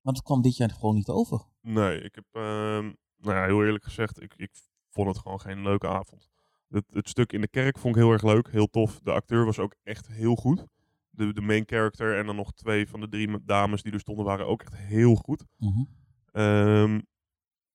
maar 0.00 0.14
dat 0.14 0.22
kwam 0.22 0.42
dit 0.42 0.56
jaar 0.56 0.70
gewoon 0.70 0.94
niet 0.94 1.08
over. 1.08 1.44
Nee, 1.60 2.00
ik 2.00 2.14
heb, 2.14 2.24
ehm, 2.32 2.92
nou 3.16 3.36
ja, 3.36 3.44
heel 3.44 3.64
eerlijk 3.64 3.84
gezegd, 3.84 4.22
ik, 4.22 4.34
ik 4.36 4.50
vond 4.92 5.08
het 5.08 5.18
gewoon 5.18 5.40
geen 5.40 5.62
leuke 5.62 5.88
avond. 5.88 6.28
Het, 6.68 6.84
het 6.90 7.08
stuk 7.08 7.32
in 7.32 7.40
de 7.40 7.48
kerk 7.48 7.78
vond 7.78 7.96
ik 7.96 8.02
heel 8.02 8.12
erg 8.12 8.22
leuk, 8.22 8.50
heel 8.50 8.66
tof. 8.70 9.00
De 9.02 9.12
acteur 9.12 9.44
was 9.44 9.58
ook 9.58 9.74
echt 9.82 10.06
heel 10.06 10.34
goed. 10.36 10.66
De, 11.10 11.32
de 11.32 11.40
main 11.40 11.62
character 11.66 12.18
en 12.18 12.26
dan 12.26 12.36
nog 12.36 12.52
twee 12.52 12.88
van 12.88 13.00
de 13.00 13.08
drie 13.08 13.44
dames 13.44 13.82
die 13.82 13.92
er 13.92 14.00
stonden 14.00 14.24
waren 14.24 14.46
ook 14.46 14.62
echt 14.62 14.76
heel 14.76 15.14
goed. 15.14 15.44
Mhm. 15.58 15.84
Ehm, 16.32 17.00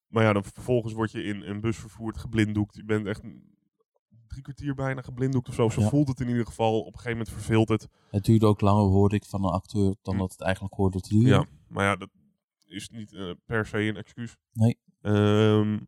maar 0.08 0.24
ja, 0.24 0.34
dan 0.34 0.44
vervolgens 0.44 0.94
word 0.94 1.12
je 1.12 1.24
in 1.24 1.42
een 1.42 1.62
bus 1.62 1.78
vervoerd, 1.78 2.18
geblinddoekt. 2.18 2.76
Je 2.76 2.84
bent 2.86 3.06
echt 3.08 3.22
drie 4.28 4.42
kwartier 4.42 4.74
bijna 4.76 5.02
geblinddoekt 5.02 5.48
of 5.48 5.54
zo. 5.54 5.70
Zo 5.70 5.82
Ja. 5.82 5.88
voelt 5.88 6.08
het 6.08 6.20
in 6.20 6.28
ieder 6.28 6.46
geval. 6.46 6.80
Op 6.80 6.86
een 6.86 7.00
gegeven 7.00 7.12
moment 7.18 7.30
verveelt 7.30 7.70
het. 7.70 7.88
Het 8.10 8.26
duurde 8.26 8.46
ook 8.46 8.62
langer, 8.62 8.84
hoorde 8.84 9.16
ik 9.16 9.26
van 9.26 9.44
een 9.44 9.52
acteur, 9.52 9.96
dan 10.02 10.14
Hm. 10.14 10.20
dat 10.20 10.32
het 10.32 10.42
eigenlijk 10.42 10.74
hoorde 10.74 11.00
te 11.00 11.10
duren. 11.10 11.30
Ja, 11.30 11.46
maar 11.68 11.86
ja, 11.86 11.96
dat 11.96 12.10
is 12.66 12.90
niet 12.90 13.14
eh, 13.14 13.32
per 13.46 13.66
se 13.66 13.78
een 13.78 13.96
excuus. 13.98 14.36
Nee. 14.54 14.78
Ehm, 15.02 15.80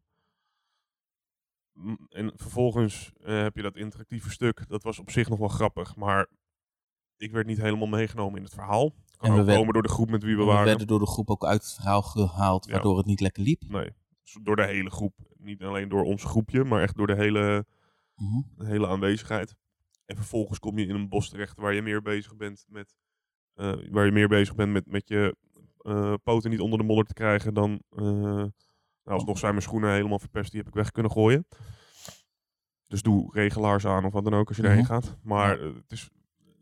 en 2.09 2.31
vervolgens 2.35 3.11
eh, 3.21 3.41
heb 3.41 3.55
je 3.55 3.61
dat 3.61 3.75
interactieve 3.75 4.29
stuk. 4.29 4.65
Dat 4.67 4.83
was 4.83 4.99
op 4.99 5.09
zich 5.11 5.29
nog 5.29 5.39
wel 5.39 5.47
grappig, 5.47 5.95
maar 5.95 6.27
ik 7.17 7.31
werd 7.31 7.47
niet 7.47 7.61
helemaal 7.61 7.87
meegenomen 7.87 8.37
in 8.37 8.43
het 8.43 8.53
verhaal. 8.53 8.89
Kan 8.89 9.29
En 9.29 9.35
we 9.35 9.39
ook 9.39 9.45
werden- 9.45 9.55
komen 9.57 9.73
door 9.73 9.83
de 9.83 9.89
groep 9.89 10.09
met 10.09 10.23
wie 10.23 10.35
we 10.35 10.39
En 10.41 10.45
we 10.47 10.51
waren. 10.51 10.67
werden 10.67 10.87
door 10.87 10.99
de 10.99 11.07
groep 11.07 11.29
ook 11.29 11.45
uit 11.45 11.61
het 11.63 11.73
verhaal 11.73 12.01
gehaald, 12.01 12.65
Ja. 12.65 12.71
waardoor 12.71 12.97
het 12.97 13.05
niet 13.05 13.19
lekker 13.21 13.43
liep. 13.43 13.61
Nee, 13.67 13.89
door 14.41 14.55
de 14.55 14.65
hele 14.65 14.89
groep. 14.89 15.13
Niet 15.37 15.61
alleen 15.63 15.89
door 15.89 16.03
ons 16.03 16.23
groepje, 16.23 16.63
maar 16.63 16.81
echt 16.81 16.95
door 16.95 17.07
de 17.07 17.15
hele, 17.15 17.65
Mhm. 18.15 18.41
de 18.57 18.65
hele 18.65 18.87
aanwezigheid. 18.87 19.55
En 20.05 20.15
vervolgens 20.15 20.59
kom 20.59 20.77
je 20.79 20.85
in 20.87 20.95
een 20.95 21.09
bos 21.09 21.29
terecht 21.29 21.57
waar 21.57 21.73
je 21.73 21.81
meer 21.81 22.01
bezig 22.01 22.35
bent 22.35 22.65
met, 22.69 22.95
eh, 23.53 23.73
waar 23.91 24.05
je 24.05 24.11
meer 24.11 24.27
bezig 24.27 24.55
bent 24.55 24.71
met, 24.71 24.85
met 24.85 25.07
je 25.07 25.35
eh, 25.79 26.13
poten 26.23 26.49
niet 26.49 26.59
onder 26.59 26.79
de 26.79 26.85
modder 26.85 27.05
te 27.05 27.13
krijgen 27.13 27.53
dan. 27.53 27.81
Nou, 29.09 29.19
alsnog 29.21 29.37
zijn 29.37 29.51
mijn 29.51 29.63
schoenen 29.63 29.91
helemaal 29.93 30.19
verpest, 30.19 30.51
die 30.51 30.59
heb 30.59 30.67
ik 30.69 30.73
weg 30.75 30.91
kunnen 30.91 31.11
gooien. 31.11 31.47
Dus 32.87 33.01
doe 33.01 33.33
regelaars 33.33 33.85
aan 33.85 34.05
of 34.05 34.13
wat 34.13 34.23
dan 34.23 34.33
ook 34.33 34.47
als 34.47 34.57
je 34.57 34.61
Mhm. 34.63 34.71
erheen 34.71 34.85
gaat. 34.87 35.17
Maar 35.23 35.59
eh, 35.59 35.73
het 35.75 35.91
is, 35.91 36.09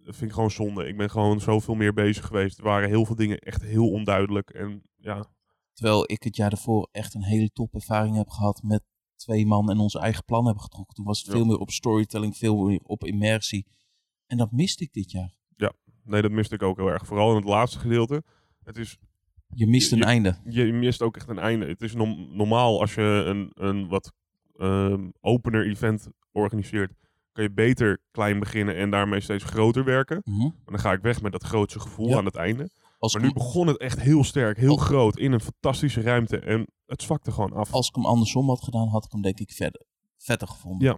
dat 0.03 0.15
vind 0.15 0.29
ik 0.29 0.33
gewoon 0.33 0.51
zonde. 0.51 0.87
Ik 0.87 0.97
ben 0.97 1.09
gewoon 1.09 1.39
zoveel 1.41 1.75
meer 1.75 1.93
bezig 1.93 2.25
geweest. 2.25 2.57
Er 2.57 2.63
waren 2.63 2.89
heel 2.89 3.05
veel 3.05 3.15
dingen 3.15 3.37
echt 3.37 3.61
heel 3.61 3.89
onduidelijk. 3.89 4.49
En 4.49 4.81
ja, 4.95 5.25
Terwijl 5.73 6.11
ik 6.11 6.23
het 6.23 6.35
jaar 6.35 6.49
daarvoor 6.49 6.89
echt 6.91 7.13
een 7.13 7.23
hele 7.23 7.49
top 7.51 7.73
ervaring 7.73 8.15
heb 8.15 8.29
gehad 8.29 8.63
met 8.63 8.83
twee 9.15 9.45
man 9.45 9.69
en 9.69 9.77
onze 9.79 9.99
eigen 9.99 10.23
plan 10.25 10.45
hebben 10.45 10.63
getrokken. 10.63 10.95
Toen 10.95 11.05
was 11.05 11.17
het 11.17 11.27
Ja. 11.27 11.33
veel 11.33 11.45
meer 11.45 11.57
op 11.57 11.69
storytelling, 11.69 12.37
veel 12.37 12.55
meer 12.65 12.79
op 12.83 13.03
immersie. 13.03 13.65
En 14.25 14.37
dat 14.37 14.51
miste 14.51 14.83
ik 14.83 14.93
dit 14.93 15.11
jaar. 15.11 15.35
nee, 16.03 16.21
dat 16.21 16.31
miste 16.31 16.55
ik 16.55 16.61
ook 16.63 16.77
heel 16.77 16.87
erg. 16.87 17.05
Vooral 17.05 17.29
in 17.29 17.35
het 17.35 17.45
laatste 17.45 17.79
gedeelte. 17.79 18.23
Het 18.63 18.77
is 18.77 18.97
Je 19.53 19.67
mist 19.67 19.91
een 19.91 19.97
Je- 19.97 20.03
einde. 20.03 20.37
je 20.49 20.63
mist 20.73 21.01
ook 21.01 21.15
echt 21.15 21.29
een 21.29 21.39
einde. 21.39 21.65
Het 21.65 21.81
is 21.81 21.93
normaal 22.29 22.79
als 22.79 22.93
je 22.95 23.01
een, 23.01 23.51
een 23.53 23.87
wat 23.87 24.11
ehm, 24.55 25.09
opener 25.21 25.67
event 25.67 26.07
organiseert, 26.31 26.93
kan 27.31 27.43
je 27.43 27.51
beter 27.51 27.99
klein 28.11 28.39
beginnen 28.39 28.75
en 28.75 28.89
daarmee 28.91 29.19
steeds 29.19 29.43
groter 29.43 29.83
werken. 29.83 30.21
Maar 30.25 30.51
dan 30.65 30.79
ga 30.79 30.91
ik 30.93 31.01
weg 31.01 31.21
met 31.21 31.31
dat 31.31 31.43
grootste 31.43 31.79
gevoel 31.79 32.07
Ja. 32.07 32.17
aan 32.17 32.25
het 32.25 32.35
einde. 32.35 32.69
Als, 32.99 33.13
Maar 33.13 33.23
nu 33.23 33.33
begon 33.33 33.67
het 33.67 33.77
echt 33.77 34.01
heel 34.01 34.23
sterk, 34.23 34.57
heel 34.57 34.75
groot, 34.77 35.17
in 35.17 35.31
een 35.31 35.39
fantastische 35.39 36.01
ruimte. 36.01 36.39
En 36.39 36.67
het 36.85 37.01
zwakte 37.01 37.31
gewoon 37.31 37.53
af. 37.53 37.71
als 37.73 37.87
ik 37.87 37.95
hem 37.95 38.05
andersom 38.05 38.47
had 38.47 38.63
gedaan, 38.63 38.87
had 38.87 39.05
ik 39.05 39.11
hem 39.11 39.21
denk 39.21 39.39
ik 39.39 39.51
verder, 39.51 39.81
vetter 40.17 40.47
gevonden. 40.47 40.87
Ja. 40.87 40.97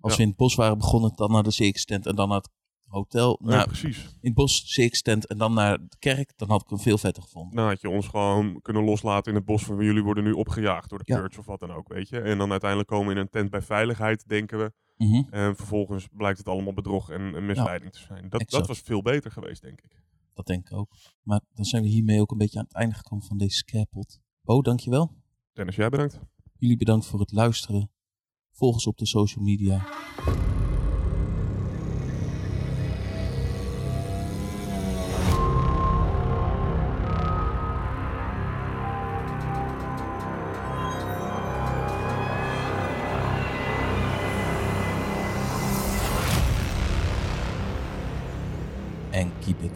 Als 0.00 0.12
Ja. 0.12 0.16
we 0.18 0.22
in 0.22 0.28
het 0.28 0.38
bos 0.38 0.54
waren 0.54 0.78
begonnen, 0.78 1.12
dan 1.14 1.30
naar 1.30 1.42
de 1.42 1.50
CX-tent 1.50 2.06
en 2.06 2.14
dan 2.14 2.28
naar 2.28 2.36
het 2.36 2.50
hotel. 2.90 3.38
Ja, 3.42 3.48
Nou, 3.48 3.66
precies. 3.66 3.98
in 3.98 4.10
het 4.20 4.34
bos 4.34 4.74
CX-tent 4.74 5.26
en 5.26 5.38
dan 5.38 5.54
naar 5.54 5.78
de 5.78 5.96
kerk, 5.98 6.32
dan 6.36 6.48
had 6.48 6.62
ik 6.62 6.68
hem 6.68 6.78
veel 6.78 6.98
vetter 6.98 7.22
gevonden. 7.22 7.54
Nou 7.54 7.68
had 7.68 7.80
je 7.80 7.88
ons 7.88 8.08
gewoon 8.08 8.62
kunnen 8.62 8.84
loslaten 8.84 9.30
in 9.32 9.36
het 9.36 9.46
bos 9.46 9.64
van 9.64 9.84
jullie 9.84 10.02
worden 10.02 10.24
nu 10.24 10.32
opgejaagd 10.32 10.88
door 10.90 10.98
de 10.98 11.12
Ja. 11.12 11.20
Purge 11.20 11.38
of 11.38 11.46
wat 11.46 11.60
dan 11.60 11.70
ook, 11.72 11.88
weet 11.88 12.08
je. 12.08 12.20
En 12.20 12.38
dan 12.38 12.50
uiteindelijk 12.50 12.88
komen 12.90 13.06
we 13.06 13.14
in 13.14 13.20
een 13.20 13.30
tent 13.30 13.50
bij 13.50 13.62
veiligheid, 13.62 14.28
denken 14.28 14.58
we. 14.58 14.72
Mhm. 14.96 15.22
En 15.30 15.56
vervolgens 15.56 16.08
blijkt 16.12 16.38
het 16.38 16.48
allemaal 16.48 16.72
bedrog 16.72 17.10
en, 17.10 17.46
misleiding 17.46 17.92
te 17.92 17.98
zijn. 17.98 18.28
Dat, 18.28 18.40
exact. 18.40 18.50
dat 18.50 18.66
was 18.66 18.78
veel 18.86 19.02
beter 19.02 19.30
geweest, 19.30 19.62
denk 19.62 19.80
ik. 19.80 20.02
Dat 20.34 20.46
denk 20.46 20.70
ik 20.70 20.76
ook. 20.76 20.92
Maar 21.22 21.40
dan 21.54 21.64
zijn 21.64 21.82
we 21.82 21.88
hiermee 21.88 22.20
ook 22.20 22.30
een 22.30 22.38
beetje 22.38 22.58
aan 22.58 22.64
het 22.64 22.74
einde 22.74 22.94
gekomen 22.94 23.24
van 23.26 23.38
deze 23.38 23.56
scarepot. 23.56 24.20
Bo, 24.42 24.62
dankjewel. 24.62 25.12
Dennis, 25.52 25.76
jij 25.76 25.88
bedankt. 25.88 26.20
Jullie 26.58 26.76
bedankt 26.76 27.06
voor 27.06 27.20
het 27.20 27.32
luisteren. 27.32 27.90
Volg 28.52 28.74
ons 28.74 28.86
op 28.86 28.98
de 28.98 29.06
social 29.06 29.44
media. 29.44 29.86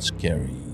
Scary. 0.04 0.73